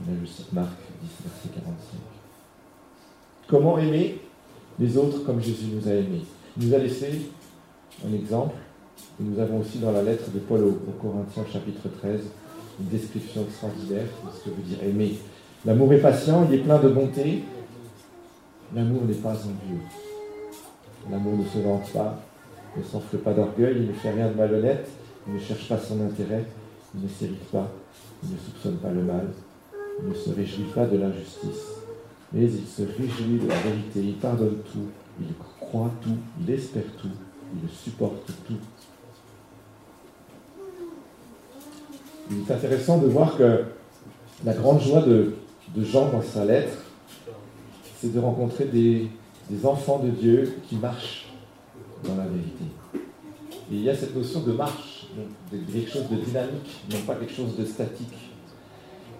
On 0.00 0.12
a 0.12 0.14
le 0.14 0.20
Marc 0.52 0.76
10, 1.02 1.08
verset 1.24 1.48
45. 1.54 1.98
Comment 3.48 3.78
aimer 3.78 4.23
les 4.78 4.96
autres 4.96 5.24
comme 5.24 5.40
Jésus 5.40 5.66
nous 5.72 5.88
a 5.88 5.92
aimés 5.92 6.24
Il 6.58 6.68
nous 6.68 6.74
a 6.74 6.78
laissé 6.78 7.30
un 8.06 8.12
exemple, 8.12 8.56
et 9.20 9.24
nous 9.24 9.38
avons 9.40 9.60
aussi 9.60 9.78
dans 9.78 9.92
la 9.92 10.02
lettre 10.02 10.30
de 10.32 10.38
Paul 10.40 10.64
aux 10.64 11.02
Corinthiens 11.02 11.44
chapitre 11.52 11.88
13 12.00 12.20
une 12.80 12.86
description 12.86 13.42
extraordinaire 13.42 14.06
de 14.24 14.30
ce 14.36 14.44
que 14.44 14.50
veut 14.50 14.62
dire 14.62 14.82
aimer. 14.82 15.16
L'amour 15.64 15.92
est 15.92 15.98
patient, 15.98 16.46
il 16.50 16.56
est 16.56 16.62
plein 16.62 16.78
de 16.78 16.88
bonté, 16.88 17.42
L'amour 18.74 19.02
n'est 19.04 19.14
pas 19.14 19.34
envieux. 19.34 19.80
L'amour 21.08 21.38
ne 21.38 21.44
se 21.44 21.58
vante 21.58 21.92
pas, 21.92 22.18
ne 22.76 22.82
s'enfle 22.82 23.18
pas 23.18 23.32
d'orgueil, 23.32 23.76
il 23.76 23.86
ne 23.86 23.92
fait 23.92 24.10
rien 24.10 24.28
de 24.28 24.34
malhonnête, 24.34 24.88
il 25.28 25.34
ne 25.34 25.38
cherche 25.38 25.68
pas 25.68 25.78
son 25.78 26.00
intérêt, 26.00 26.44
il 26.94 27.02
ne 27.02 27.08
s'irrite 27.08 27.50
pas, 27.52 27.70
il 28.24 28.30
ne 28.32 28.38
soupçonne 28.38 28.78
pas 28.78 28.90
le 28.90 29.02
mal, 29.02 29.28
il 30.02 30.08
ne 30.08 30.14
se 30.14 30.30
réjouit 30.30 30.66
pas 30.74 30.86
de 30.86 30.96
l'injustice, 30.96 31.83
mais 32.34 32.46
il 32.46 32.66
se 32.66 32.82
réjouit 32.82 33.38
de 33.38 33.48
la 33.48 33.54
vérité, 33.60 34.00
il 34.00 34.14
pardonne 34.14 34.56
tout, 34.72 34.88
il 35.20 35.28
croit 35.60 35.92
tout, 36.02 36.16
il 36.40 36.50
espère 36.52 36.82
tout, 37.00 37.08
il 37.62 37.70
supporte 37.70 38.26
tout. 38.46 38.56
Il 42.30 42.38
est 42.38 42.52
intéressant 42.52 42.98
de 42.98 43.06
voir 43.06 43.36
que 43.36 43.64
la 44.44 44.52
grande 44.52 44.80
joie 44.80 45.02
de, 45.02 45.34
Jean 45.78 46.10
dans 46.10 46.22
sa 46.22 46.44
lettre, 46.44 46.76
c'est 48.00 48.12
de 48.12 48.18
rencontrer 48.18 48.64
des, 48.64 49.08
enfants 49.64 50.00
de 50.00 50.10
Dieu 50.10 50.58
qui 50.68 50.76
marchent 50.76 51.26
dans 52.02 52.16
la 52.16 52.24
vérité. 52.24 52.64
Et 53.70 53.76
il 53.76 53.82
y 53.82 53.90
a 53.90 53.94
cette 53.94 54.16
notion 54.16 54.40
de 54.40 54.52
marche, 54.52 55.06
quelque 55.50 55.90
chose 55.90 56.08
de 56.10 56.16
dynamique, 56.16 56.82
non 56.90 56.98
pas 57.06 57.14
quelque 57.14 57.32
chose 57.32 57.56
de 57.56 57.64
statique. 57.64 58.32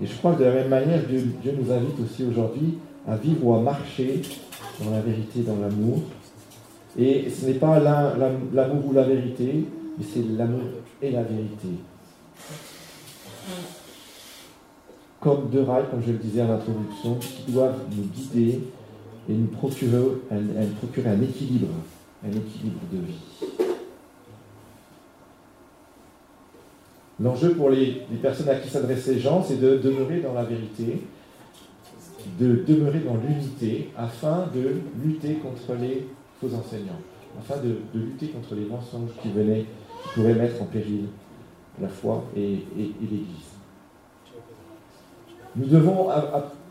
Et 0.03 0.07
je 0.07 0.15
crois 0.17 0.35
que 0.35 0.41
de 0.41 0.45
la 0.45 0.55
même 0.55 0.69
manière, 0.69 1.01
Dieu, 1.07 1.57
nous 1.57 1.73
invite 1.73 2.01
aussi 2.01 2.25
aujourd'hui 2.25 2.79
à 3.07 3.17
vivre 3.17 3.47
ou 3.47 3.55
à 3.55 3.61
marcher 3.61 4.23
dans 4.83 4.91
la 4.91 5.01
vérité, 5.01 5.41
dans 5.41 5.57
l'amour. 5.57 6.03
Et 6.99 7.29
ce 7.31 7.47
n'est 7.47 7.55
pas 7.55 7.81
l'amour 7.81 8.87
ou 8.89 8.93
la 8.93 9.03
vérité, 9.05 9.67
mais 9.99 10.05
c'est 10.05 10.25
l'amour 10.37 10.63
et 11.03 11.11
la 11.11 11.23
vérité 11.23 11.69
comme 15.25 15.49
deux 15.49 15.63
rails, 15.63 15.87
comme 15.91 16.03
je 16.07 16.13
le 16.13 16.19
disais 16.19 16.43
en 16.43 16.53
introduction, 16.53 17.15
qui 17.15 17.51
doivent 17.51 17.81
nous 17.97 18.05
guider 18.05 18.61
et 19.27 19.33
nous 19.33 19.47
procurer 19.47 19.97
un, 20.31 21.23
équilibre, 21.23 21.69
un 22.23 22.29
équilibre 22.29 22.81
de 22.93 22.99
vie. 22.99 23.65
L'enjeu 27.19 27.55
pour 27.55 27.71
les, 27.71 28.03
personnes 28.21 28.51
à 28.51 28.57
qui 28.57 28.69
s'adressait 28.69 29.19
Jean, 29.19 29.43
c'est 29.43 29.59
de 29.59 29.79
demeurer 29.79 30.21
dans 30.21 30.35
la 30.35 30.45
vérité, 30.45 31.01
de 32.39 32.65
demeurer 32.67 33.01
dans 33.01 33.17
l'unité, 33.17 33.91
afin 33.97 34.47
de 34.55 34.81
lutter 35.05 35.35
contre 35.35 35.81
les 35.81 36.07
faux 36.41 36.55
enseignants, 36.55 37.01
afin 37.39 37.61
de, 37.61 37.77
lutter 37.95 38.29
contre 38.29 38.55
les 38.55 38.65
mensonges 38.65 39.11
qui 39.23 39.31
venaient, 39.31 39.65
pourraient 40.15 40.35
mettre 40.35 40.63
en 40.63 40.67
péril 40.67 41.07
la 41.81 41.89
foi 41.89 42.25
et 42.37 42.61
l'Église. 42.77 43.55
Nous 45.57 45.67
devons, 45.67 46.09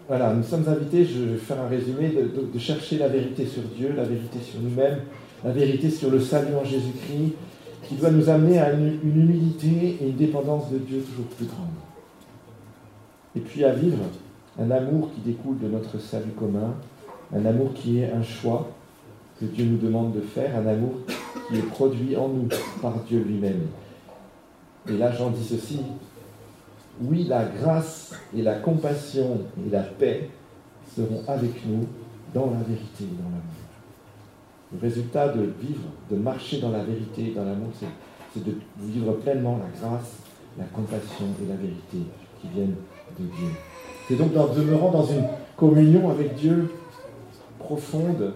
voilà, 0.08 0.34
nous 0.34 0.44
sommes 0.44 0.68
invités, 0.68 1.06
je 1.06 1.24
vais 1.24 1.38
faire 1.38 1.62
un 1.62 1.68
résumé, 1.68 2.10
de, 2.10 2.60
chercher 2.60 2.98
la 2.98 3.08
vérité 3.08 3.46
sur 3.46 3.64
Dieu, 3.64 3.94
la 3.96 4.04
vérité 4.04 4.40
sur 4.40 4.60
nous-mêmes, 4.62 5.00
la 5.44 5.52
vérité 5.52 5.90
sur 5.90 6.10
le 6.10 6.20
salut 6.20 6.56
en 6.56 6.64
Jésus-Christ, 6.64 7.34
qui 7.88 7.96
doit 7.96 8.12
nous 8.12 8.30
amener 8.30 8.60
à 8.60 8.74
une, 8.74 9.00
humilité 9.04 9.98
et 10.02 10.08
une 10.08 10.16
dépendance 10.16 10.72
de 10.72 10.78
Dieu 10.78 11.00
toujours 11.02 11.26
plus 11.26 11.46
grande. 11.46 11.68
Et 13.36 13.40
puis 13.40 13.64
à 13.64 13.74
vivre 13.74 13.98
un 14.60 14.72
amour 14.72 15.10
qui 15.14 15.22
découle 15.22 15.60
de 15.60 15.68
notre 15.68 16.00
salut 16.00 16.32
commun, 16.32 16.76
un 17.36 17.46
amour 17.46 17.74
qui 17.74 18.00
est 18.00 18.12
un 18.12 18.24
choix 18.24 18.70
que 19.40 19.46
Dieu 19.46 19.66
nous 19.66 19.78
demande 19.78 20.14
de 20.14 20.22
faire, 20.22 20.56
un 20.56 20.68
amour 20.68 20.94
qui 21.48 21.58
est 21.58 21.64
produit 21.64 22.16
en 22.16 22.28
nous 22.28 22.48
par 22.82 23.00
Dieu 23.08 23.24
lui-même. 23.24 23.68
Et 24.88 24.98
là, 24.98 25.12
j'en 25.12 25.32
dis 25.32 25.44
ceci, 25.44 25.80
oui, 27.02 27.24
la 27.24 27.46
grâce 27.46 28.14
et 28.36 28.42
la 28.42 28.56
compassion 28.56 29.42
et 29.66 29.70
la 29.72 29.82
paix 29.82 30.30
seront 30.96 31.24
avec 31.28 31.66
nous 31.66 31.88
dans 32.34 32.52
la 32.52 32.60
vérité 32.60 33.04
et 33.04 33.18
dans 33.18 33.30
l'amour. 33.30 33.42
Le 34.74 34.80
résultat 34.80 35.30
de 35.30 35.42
vivre, 35.62 35.88
de 36.12 36.16
marcher 36.18 36.60
dans 36.60 36.72
la 36.72 36.84
vérité 36.84 37.28
et 37.28 37.34
dans 37.34 37.46
l'amour, 37.46 37.70
c'est 38.34 38.44
de 38.44 38.56
vivre 38.80 39.14
pleinement 39.14 39.58
la 39.58 39.80
grâce, 39.80 40.18
la 40.58 40.66
compassion 40.66 41.26
et 41.44 41.48
la 41.48 41.56
vérité 41.56 41.98
qui 42.42 42.48
viennent 42.54 42.76
de 43.20 43.26
Dieu. 43.26 43.50
C'est 44.08 44.16
donc 44.16 44.36
en 44.36 44.48
demeurant 44.48 44.92
dans 44.92 45.06
une 45.06 45.26
communion 45.56 46.10
avec 46.10 46.36
Dieu 46.36 46.70
profonde 47.60 48.34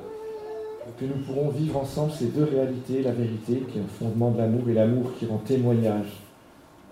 que 0.98 1.06
nous 1.06 1.22
pourrons 1.26 1.50
vivre 1.50 1.78
ensemble 1.78 2.12
ces 2.12 2.28
deux 2.28 2.46
réalités, 2.46 3.02
la 3.02 3.12
vérité 3.12 3.64
qui 3.70 3.78
est 3.78 3.82
un 3.82 3.88
fondement 4.00 4.32
de 4.32 4.38
l'amour 4.38 4.70
et 4.70 4.74
l'amour 4.74 5.12
qui 5.20 5.26
rend 5.26 5.38
témoignage 5.38 6.22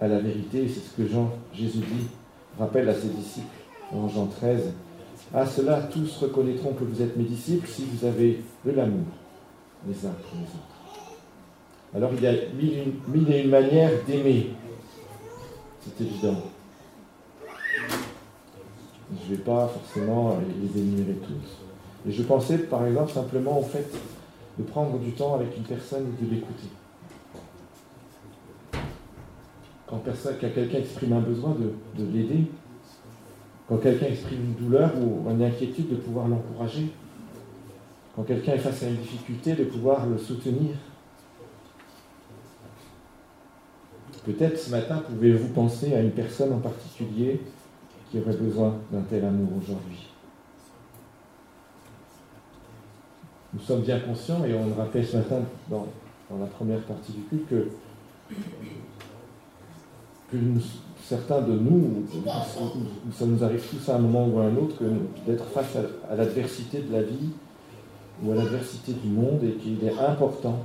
à 0.01 0.07
la 0.07 0.19
vérité. 0.19 0.67
C'est 0.67 0.81
ce 0.81 0.95
que 0.95 1.07
Jean, 1.07 1.31
Jésus 1.53 1.79
dit, 1.79 2.07
rappelle 2.59 2.89
à 2.89 2.93
ses 2.93 3.07
disciples 3.07 3.47
en 3.93 4.09
Jean 4.09 4.27
13. 4.27 4.73
À 5.33 5.45
cela, 5.45 5.81
tous 5.91 6.17
reconnaîtront 6.17 6.73
que 6.73 6.83
vous 6.83 7.01
êtes 7.01 7.15
mes 7.15 7.23
disciples 7.23 7.67
si 7.67 7.85
vous 7.85 8.05
avez 8.05 8.41
de 8.65 8.71
l'amour 8.71 9.05
les 9.87 10.05
uns 10.05 10.13
pour 10.29 10.37
les 10.37 10.43
autres. 10.43 10.75
Alors 11.95 12.11
il 12.13 12.23
y 12.23 12.27
a 12.27 12.33
mille, 12.53 13.31
et 13.31 13.41
une 13.43 13.49
manières 13.49 13.91
d'aimer. 14.05 14.49
C'est 15.81 16.03
évident. 16.03 16.41
Je 19.11 19.31
ne 19.31 19.37
vais 19.37 19.43
pas 19.43 19.67
forcément 19.67 20.37
les 20.61 20.81
énumérer 20.81 21.17
tous. 21.17 22.09
Et 22.09 22.11
je 22.11 22.23
pensais 22.23 22.57
par 22.57 22.85
exemple 22.85 23.11
simplement 23.11 23.59
au 23.59 23.63
fait 23.63 23.87
de 24.57 24.63
prendre 24.63 24.97
du 24.99 25.11
temps 25.11 25.35
avec 25.35 25.55
une 25.57 25.63
personne 25.63 26.05
et 26.19 26.25
de 26.25 26.31
l'écouter 26.31 26.69
quand, 29.87 30.01
quelqu'un 30.39 30.77
exprime 30.77 31.13
un 31.13 31.21
besoin, 31.21 31.55
de, 31.55 32.03
de 32.03 32.11
l'aider. 32.11 32.45
Quand 33.67 33.77
quelqu'un 33.77 34.07
exprime 34.07 34.41
une 34.41 34.65
douleur 34.65 34.91
ou 34.97 35.29
une 35.29 35.43
inquiétude, 35.43 35.89
de 35.89 35.95
pouvoir 35.95 36.27
l'encourager. 36.27 36.91
Quand 38.15 38.23
quelqu'un 38.23 38.53
est 38.53 38.59
face 38.59 38.83
à 38.83 38.87
une 38.87 38.97
difficulté, 38.97 39.53
de 39.53 39.65
pouvoir 39.65 40.05
le 40.05 40.17
soutenir. 40.17 40.71
Peut-être 44.25 44.57
ce 44.57 44.71
matin, 44.71 45.03
pouvez-vous 45.07 45.49
penser 45.49 45.93
à 45.93 46.01
une 46.01 46.11
personne 46.11 46.53
en 46.53 46.59
particulier 46.59 47.41
qui 48.09 48.19
aurait 48.19 48.35
besoin 48.35 48.75
d'un 48.91 49.01
tel 49.01 49.25
amour 49.25 49.49
aujourd'hui. 49.61 50.07
Nous 53.53 53.61
sommes 53.61 53.81
bien 53.81 53.99
conscients, 53.99 54.43
et 54.43 54.53
on 54.53 54.67
le 54.67 54.73
rappelle 54.73 55.05
ce 55.05 55.17
matin 55.17 55.39
dans, 55.69 55.87
la 56.37 56.45
première 56.45 56.81
partie 56.81 57.13
du 57.13 57.21
culte, 57.21 57.47
que, 60.29 60.37
certains 61.01 61.41
de 61.41 61.53
nous, 61.53 62.05
ça 63.13 63.25
nous 63.25 63.43
arrive 63.43 63.63
tous 63.69 63.89
à 63.89 63.95
un 63.95 63.99
moment 63.99 64.27
ou 64.27 64.39
à 64.39 64.45
un 64.45 64.55
autre, 64.57 64.75
d'être 65.25 65.45
face 65.45 65.77
à 66.09 66.15
l'adversité 66.15 66.81
de 66.81 66.91
la 66.91 67.03
vie 67.03 67.29
ou 68.23 68.31
à 68.31 68.35
l'adversité 68.35 68.91
du 68.93 69.09
monde, 69.09 69.41
et 69.43 69.53
qu'il 69.53 69.83
est 69.83 69.97
important 69.99 70.59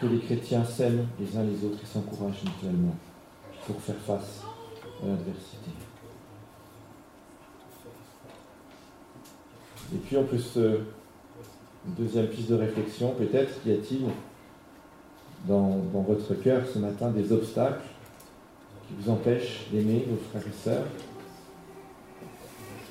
que 0.00 0.06
les 0.06 0.18
chrétiens 0.18 0.64
s'aiment 0.64 1.06
les 1.20 1.36
uns 1.36 1.44
les 1.44 1.64
autres 1.64 1.78
et 1.82 1.86
s'encouragent 1.86 2.42
mutuellement 2.44 2.94
pour 3.66 3.76
faire 3.80 3.96
face 3.96 4.42
Et 9.94 9.96
puis 10.04 10.16
on 10.16 10.24
peut 10.24 10.38
se... 10.38 10.80
Une 11.86 12.04
deuxième 12.04 12.26
piste 12.26 12.50
de 12.50 12.56
réflexion, 12.56 13.14
peut-être 13.14 13.54
y 13.64 13.72
a-t-il 13.72 14.02
dans, 15.46 15.78
votre 15.94 16.34
cœur 16.34 16.62
ce 16.66 16.78
matin 16.78 17.10
des 17.10 17.32
obstacles 17.32 17.86
qui 18.86 18.94
vous 19.00 19.10
empêchent 19.10 19.66
d'aimer 19.72 20.04
vos 20.10 20.16
frères 20.28 20.46
et 20.46 20.64
sœurs. 20.64 20.84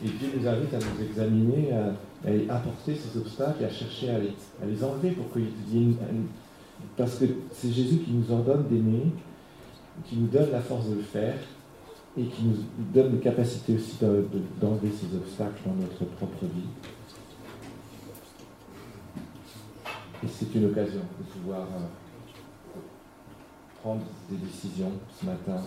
Et 0.03 0.07
Dieu 0.07 0.31
nous 0.35 0.47
invite 0.47 0.73
à 0.73 0.77
nous 0.77 1.03
examiner, 1.05 1.73
à, 1.73 2.55
apporter 2.55 2.95
ces 2.95 3.19
obstacles 3.19 3.61
et 3.61 3.65
à 3.65 3.69
chercher 3.69 4.09
à 4.09 4.19
les, 4.19 4.33
à 4.63 4.65
les 4.65 4.83
enlever 4.83 5.11
pour 5.11 5.25
une, 5.35 5.95
parce 6.95 7.15
que 7.15 7.25
c'est 7.51 7.71
Jésus 7.71 7.97
qui 7.97 8.11
nous 8.11 8.31
ordonne 8.31 8.67
d'aimer, 8.67 9.11
qui 10.05 10.15
nous 10.15 10.27
donne 10.27 10.51
la 10.51 10.61
force 10.61 10.87
de 10.87 10.95
le 10.95 11.01
faire 11.01 11.35
et 12.17 12.25
qui 12.25 12.43
nous 12.45 12.57
donne 12.93 13.15
la 13.15 13.21
capacité 13.21 13.75
aussi 13.75 13.97
d'enlever 14.59 14.89
ces 14.91 15.15
obstacles 15.15 15.61
dans 15.65 15.75
notre 15.75 16.03
propre 16.15 16.45
vie. 16.45 16.67
Et 20.23 20.27
c'est 20.27 20.53
une 20.55 20.65
occasion 20.65 21.01
de 21.19 21.23
pouvoir 21.25 21.61
euh, 21.61 22.79
prendre 23.81 24.01
des 24.31 24.37
décisions 24.37 24.91
ce 25.19 25.25
matin 25.27 25.61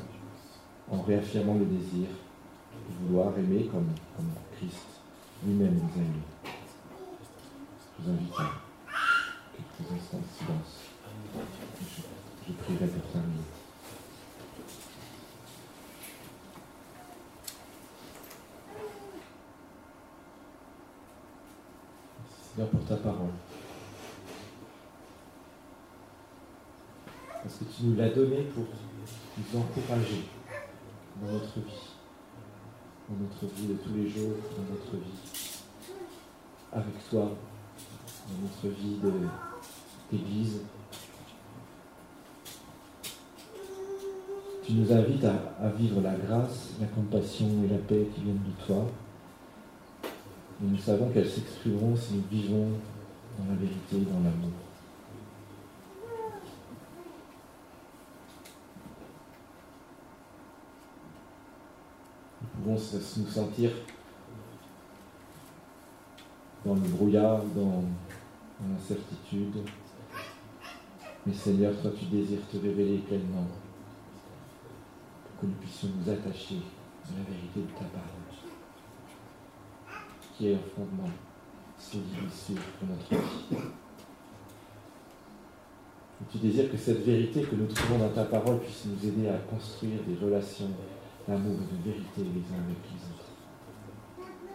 en 0.91 1.03
réaffirmant 1.03 1.55
le 1.55 1.67
désir 1.67 2.09
de 2.09 3.07
vouloir 3.07 3.39
aimer 3.39 3.71
comme, 3.73 3.87
Christ 4.57 4.87
lui-même 5.47 5.75
nous 5.75 6.01
a 6.01 6.05
aimés. 6.05 6.27
Je 7.97 8.05
vous 8.05 8.11
invite 8.11 8.33
à 8.35 8.51
quelques 9.55 9.93
instants 9.93 10.19
de 10.19 10.39
silence. 10.39 10.81
Je, 12.47 12.53
prierai 12.53 12.87
pour 12.89 13.13
terminer. 13.13 13.60
Pour 22.67 22.85
ta 22.85 22.97
parole. 22.97 23.31
Parce 27.43 27.55
que 27.55 27.65
tu 27.65 27.85
nous 27.85 27.97
l'as 27.97 28.11
donné 28.11 28.43
pour 28.55 28.65
nous 29.39 29.61
encourager 29.61 30.27
dans 31.23 31.33
notre 31.33 31.61
vie, 31.61 31.89
dans 33.09 33.17
notre 33.17 33.55
vie 33.55 33.67
de 33.67 33.75
tous 33.75 33.95
les 33.95 34.11
jours, 34.11 34.37
dans 34.57 34.75
notre 34.75 34.97
vie 34.97 35.63
avec 36.73 37.09
toi, 37.09 37.31
dans 38.29 38.43
notre 38.43 38.77
vie 38.79 38.99
d'église, 40.13 40.61
Tu 44.71 44.77
nous 44.77 44.93
invites 44.93 45.25
à, 45.25 45.69
vivre 45.77 46.01
la 46.01 46.15
grâce, 46.15 46.75
la 46.81 46.87
compassion 46.87 47.47
et 47.65 47.73
la 47.73 47.79
paix 47.79 48.07
qui 48.15 48.21
viennent 48.21 48.37
de 48.37 48.65
toi. 48.65 48.87
Nous 50.63 50.77
savons 50.77 51.09
qu'elles 51.09 51.29
s'exprimeront 51.29 51.97
si 51.97 52.15
nous 52.15 52.25
vivons 52.31 52.69
dans 53.39 53.47
la 53.51 53.55
vérité 53.55 53.97
et 53.97 54.01
dans 54.01 54.21
l'amour. 54.21 54.51
Nous 62.43 62.49
pouvons 62.63 62.75
nous 62.75 63.27
sentir 63.27 63.71
dans 66.67 66.75
le 66.75 66.81
brouillard, 66.81 67.43
dans, 67.55 67.83
dans 68.61 68.75
l'incertitude. 68.75 69.65
Mais 71.27 71.33
Seigneur, 71.33 71.73
toi 71.81 71.91
tu 71.99 72.05
désires 72.05 72.47
te 72.53 72.59
révéler 72.59 72.99
pleinement 72.99 73.47
que 75.41 75.47
nous 75.47 75.55
puissions 75.55 75.89
nous 75.97 76.13
attacher 76.13 76.57
à 77.07 77.19
la 77.19 77.25
vérité 77.25 77.61
de 77.61 77.79
ta 77.79 77.85
parole, 77.87 78.40
qui 80.41 80.49
est 80.49 80.55
un 80.55 80.59
fondement 80.75 81.11
sûr 81.79 82.57
pour 82.79 82.89
notre 82.89 83.11
vie. 83.11 83.59
tu 86.31 86.39
désires 86.39 86.71
que 86.73 86.79
cette 86.79 87.05
vérité 87.05 87.43
que 87.43 87.55
nous 87.55 87.67
trouvons 87.67 87.99
dans 87.99 88.09
ta 88.09 88.25
parole 88.25 88.59
puisse 88.61 88.87
nous 88.87 89.07
aider 89.07 89.29
à 89.29 89.37
construire 89.37 90.01
des 90.05 90.15
relations 90.15 90.71
d'amour 91.29 91.57
et 91.61 91.77
de 91.77 91.93
vérité 91.93 92.23
les 92.23 92.57
uns 92.57 92.63
avec 92.65 92.79
les 92.89 93.01
autres? 93.11 93.29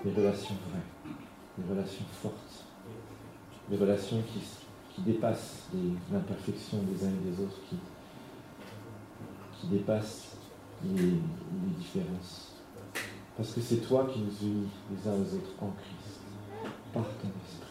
Des 0.03 0.11
relations 0.11 0.55
vraies, 0.69 1.13
des 1.59 1.69
relations 1.69 2.05
fortes, 2.11 2.65
des 3.69 3.77
relations 3.77 4.23
qui, 4.23 4.39
qui 4.95 5.01
dépassent 5.01 5.67
les 5.71 6.17
imperfections 6.17 6.79
des 6.81 7.05
uns 7.05 7.11
et 7.11 7.29
des 7.29 7.43
autres, 7.43 7.59
qui, 7.69 7.77
qui 9.59 9.67
dépassent 9.67 10.35
les, 10.83 11.19
différences. 11.77 12.54
Parce 13.37 13.51
que 13.51 13.61
c'est 13.61 13.77
toi 13.87 14.07
qui 14.11 14.19
nous 14.19 14.47
unis 14.47 14.69
les 14.91 15.09
uns 15.09 15.13
aux 15.13 15.35
autres 15.35 15.53
en 15.61 15.71
Christ, 15.71 16.21
par 16.93 17.03
ton 17.03 17.27
esprit. 17.27 17.67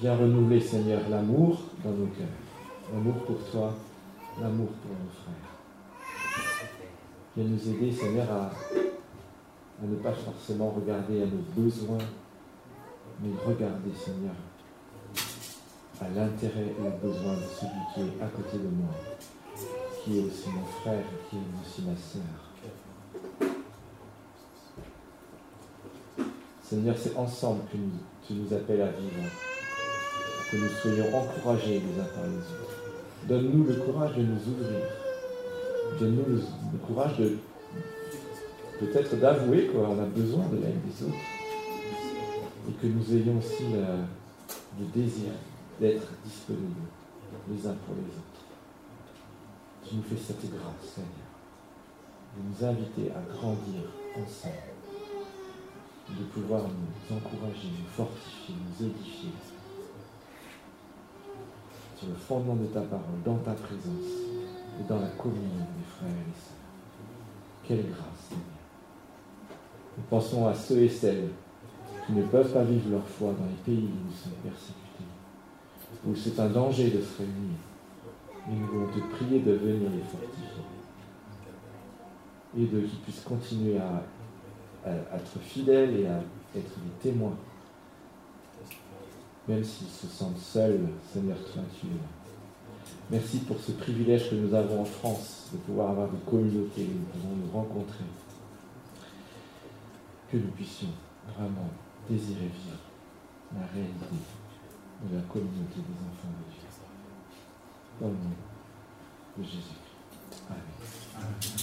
Viens 0.00 0.16
renouveler, 0.16 0.60
Seigneur, 0.60 1.00
l'amour 1.08 1.60
dans 1.84 1.90
nos 1.90 2.06
cœurs. 2.06 2.26
L'amour 2.92 3.14
pour 3.24 3.38
toi, 3.50 3.74
l'amour 4.40 4.68
pour 4.68 4.90
nos 4.90 5.10
frères. 5.10 5.52
Viens 7.36 7.46
nous 7.46 7.68
aider, 7.68 7.92
Seigneur, 7.92 8.30
à, 8.30 8.50
ne 9.82 9.96
pas 9.96 10.12
forcément 10.12 10.70
regarder 10.70 11.22
à 11.22 11.26
nos 11.26 11.62
besoins, 11.62 11.98
mais 13.22 13.30
regarder, 13.46 13.92
Seigneur, 13.94 14.34
à 16.00 16.08
l'intérêt 16.08 16.72
et 16.78 16.82
aux 16.82 17.06
besoins 17.06 17.34
de 17.34 17.46
celui 17.60 17.82
qui 17.94 18.00
est 18.00 18.22
à 18.22 18.26
côté 18.28 18.58
de 18.58 18.68
moi 18.68 18.94
qui 20.04 20.18
est 20.18 20.22
aussi 20.22 20.48
mon 20.50 20.64
frère, 20.64 21.04
qui 21.30 21.36
est 21.36 21.40
aussi 21.62 21.82
ma 21.82 21.96
sœur. 21.96 22.53
Seigneur, 26.74 26.96
c'est 26.98 27.16
ensemble 27.16 27.60
que 27.70 27.76
tu 28.26 28.32
nous 28.34 28.52
appelles 28.52 28.82
à 28.82 28.88
vivre, 28.88 29.30
que 30.50 30.56
nous 30.56 30.68
soyons 30.82 31.16
encouragés 31.16 31.80
les 31.80 32.00
uns 32.00 32.06
par 32.06 32.24
les 32.24 32.38
autres. 32.38 33.28
Donne-nous 33.28 33.64
le 33.64 33.74
courage 33.74 34.16
de 34.16 34.22
nous 34.22 34.40
ouvrir. 34.48 34.80
Donne-nous 36.00 36.36
le, 36.36 36.78
courage 36.86 37.16
de 37.18 37.36
peut-être 38.80 39.16
d'avouer 39.20 39.68
qu'on 39.68 40.02
a 40.02 40.06
besoin 40.06 40.46
de 40.48 40.56
l'aide 40.56 40.80
des 40.84 41.04
autres 41.04 41.14
et 42.68 42.72
que 42.72 42.86
nous 42.88 43.14
ayons 43.14 43.38
aussi 43.38 43.64
le 43.72 44.86
désir 44.92 45.30
d'être 45.80 46.08
disponibles 46.24 46.88
les 47.50 47.66
uns 47.66 47.76
pour 47.86 47.94
les 47.94 48.08
autres 48.08 48.34
tu 49.86 49.96
nous 49.96 50.02
fais 50.02 50.16
cette 50.16 50.50
grâce, 50.50 50.94
Seigneur, 50.94 51.10
de 52.36 52.42
nous 52.42 52.64
inviter 52.66 53.12
à 53.12 53.20
grandir 53.32 53.82
ensemble, 54.16 54.73
de 56.10 56.24
pouvoir 56.24 56.62
nous 56.62 57.16
encourager, 57.16 57.68
nous 57.68 57.90
fortifier, 57.90 58.54
nous 58.54 58.86
édifier 58.86 59.30
sur 61.96 62.08
le 62.08 62.14
fondement 62.14 62.56
de 62.56 62.66
ta 62.66 62.82
parole, 62.82 63.22
dans 63.24 63.38
ta 63.38 63.52
présence 63.52 64.10
et 64.80 64.88
dans 64.88 65.00
la 65.00 65.08
communion 65.08 65.66
des 65.76 65.86
frères 65.96 66.10
et 66.10 66.30
des 66.30 66.38
sœurs. 66.38 66.54
Quelle 67.66 67.90
grâce, 67.90 68.28
Seigneur. 68.28 68.44
Nous 69.96 70.04
pensons 70.10 70.46
à 70.46 70.54
ceux 70.54 70.82
et 70.82 70.88
celles 70.88 71.30
qui 72.06 72.12
ne 72.12 72.22
peuvent 72.24 72.52
pas 72.52 72.64
vivre 72.64 72.90
leur 72.90 73.06
foi 73.06 73.32
dans 73.32 73.46
les 73.46 73.62
pays 73.64 73.84
où 73.84 74.10
ils 74.10 74.16
sont 74.16 74.36
persécutés, 74.42 75.04
où 76.06 76.14
c'est 76.14 76.38
un 76.38 76.48
danger 76.48 76.90
de 76.90 77.00
se 77.00 77.18
réunir 77.18 77.56
nous 78.46 78.66
voulons 78.66 78.88
te 78.88 79.00
prier 79.14 79.40
de 79.40 79.52
venir 79.52 79.90
les 79.90 80.02
fortifier 80.02 80.64
et 82.56 82.66
de 82.66 82.80
qu'ils 82.80 82.98
puissent 83.00 83.24
continuer 83.24 83.78
à, 83.78 84.02
être 84.90 85.38
fidèles 85.40 86.00
et 86.00 86.06
à 86.06 86.18
être 86.56 86.78
des 86.80 87.10
témoins. 87.10 87.36
Même 89.48 89.64
s'ils 89.64 89.88
se 89.88 90.06
sentent 90.06 90.38
seuls, 90.38 90.80
Seigneur, 91.12 91.36
toi 91.52 91.62
tu 91.78 91.86
es 91.86 91.90
là. 91.90 91.96
Merci 93.10 93.38
pour 93.40 93.60
ce 93.60 93.72
privilège 93.72 94.30
que 94.30 94.34
nous 94.34 94.54
avons 94.54 94.80
en 94.80 94.84
France 94.84 95.48
de 95.52 95.58
pouvoir 95.58 95.90
avoir 95.90 96.08
des 96.08 96.18
communautés 96.28 96.88
où 96.88 96.98
nous 96.98 97.20
pouvons 97.20 97.36
nous 97.36 97.52
rencontrer. 97.52 98.04
Que 100.30 100.38
nous 100.38 100.50
puissions 100.52 100.88
vraiment 101.36 101.68
désirer 102.08 102.46
vivre 102.46 102.78
la 103.54 103.66
réalité 103.72 104.16
de 105.02 105.16
la 105.16 105.22
communauté 105.22 105.76
des 105.76 106.00
enfants 106.08 106.32
de 106.40 106.50
Dieu. 106.50 106.60
Dans 108.00 108.08
le 108.08 108.14
nom 108.14 108.36
de 109.38 109.44
Jésus. 109.44 109.78
Amen. 110.48 111.53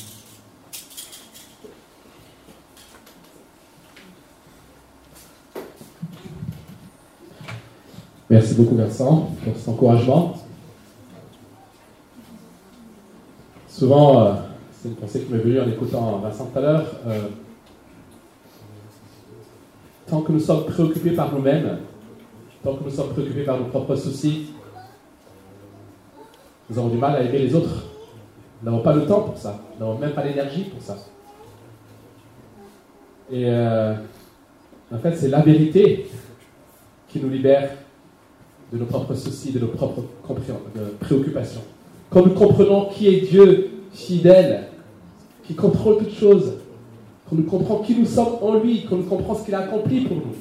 Merci 8.31 8.55
beaucoup 8.55 8.77
Vincent 8.77 9.29
pour 9.43 9.57
cet 9.57 9.67
encouragement. 9.67 10.37
Souvent, 13.67 14.21
euh, 14.21 14.33
c'est 14.71 14.87
une 14.87 14.95
pensée 14.95 15.23
qui 15.23 15.33
m'est 15.33 15.39
venue 15.39 15.59
en 15.59 15.67
écoutant 15.67 16.17
Vincent 16.19 16.45
tout 16.45 16.57
à 16.57 16.61
l'heure. 16.61 16.85
Euh, 17.07 17.27
tant 20.07 20.21
que 20.21 20.31
nous 20.31 20.39
sommes 20.39 20.63
préoccupés 20.63 21.11
par 21.11 21.33
nous-mêmes, 21.33 21.79
tant 22.63 22.75
que 22.75 22.85
nous 22.85 22.89
sommes 22.89 23.09
préoccupés 23.09 23.43
par 23.43 23.59
nos 23.59 23.65
propres 23.65 23.97
soucis, 23.97 24.51
nous 26.69 26.79
avons 26.79 26.87
du 26.87 26.97
mal 26.97 27.17
à 27.17 27.23
aimer 27.23 27.39
les 27.39 27.53
autres. 27.53 27.83
Nous 28.63 28.71
n'avons 28.71 28.81
pas 28.81 28.93
le 28.93 29.05
temps 29.05 29.23
pour 29.23 29.37
ça. 29.37 29.59
Nous 29.73 29.85
n'avons 29.85 29.99
même 29.99 30.13
pas 30.13 30.23
l'énergie 30.23 30.69
pour 30.69 30.81
ça. 30.81 30.95
Et 33.29 33.43
euh, 33.49 33.93
en 34.89 34.99
fait, 34.99 35.17
c'est 35.17 35.27
la 35.27 35.41
vérité 35.41 36.09
qui 37.09 37.19
nous 37.19 37.29
libère 37.29 37.71
de 38.71 38.77
nos 38.77 38.85
propres 38.85 39.15
soucis, 39.15 39.51
de 39.51 39.59
nos 39.59 39.67
propres 39.67 40.03
préoccupations. 40.99 41.61
Quand 42.09 42.25
nous 42.25 42.33
comprenons 42.33 42.85
qui 42.85 43.07
est 43.07 43.21
Dieu 43.21 43.71
fidèle, 43.93 44.67
qui 45.45 45.55
contrôle 45.55 45.97
toutes 45.97 46.13
choses, 46.13 46.53
quand 47.29 47.35
nous 47.35 47.43
comprenons 47.43 47.81
qui 47.81 47.95
nous 47.95 48.05
sommes 48.05 48.37
en 48.41 48.55
lui, 48.55 48.85
quand 48.89 48.97
nous 48.97 49.03
comprenons 49.03 49.39
ce 49.39 49.45
qu'il 49.45 49.55
a 49.55 49.59
accompli 49.59 50.01
pour 50.01 50.17
nous, 50.17 50.35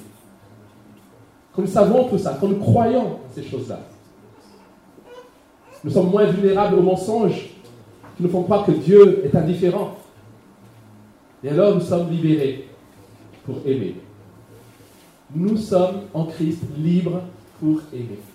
quand 1.54 1.62
nous 1.62 1.68
savons 1.68 2.08
tout 2.08 2.18
ça, 2.18 2.36
quand 2.40 2.48
nous 2.48 2.58
croyons 2.58 3.18
ces 3.34 3.42
choses-là, 3.42 3.80
nous 5.82 5.90
sommes 5.90 6.10
moins 6.10 6.26
vulnérables 6.26 6.78
aux 6.78 6.82
mensonges 6.82 7.48
qui 8.16 8.22
nous 8.22 8.28
font 8.28 8.42
croire 8.42 8.64
que 8.64 8.72
Dieu 8.72 9.24
est 9.24 9.34
indifférent. 9.34 9.96
Et 11.42 11.48
alors 11.48 11.74
nous 11.74 11.80
sommes 11.80 12.10
libérés 12.10 12.68
pour 13.44 13.56
aimer. 13.64 13.96
Nous 15.34 15.56
sommes 15.56 16.02
en 16.12 16.24
Christ 16.26 16.62
libres 16.76 17.22
pour 17.60 17.82
aimer. 17.92 18.29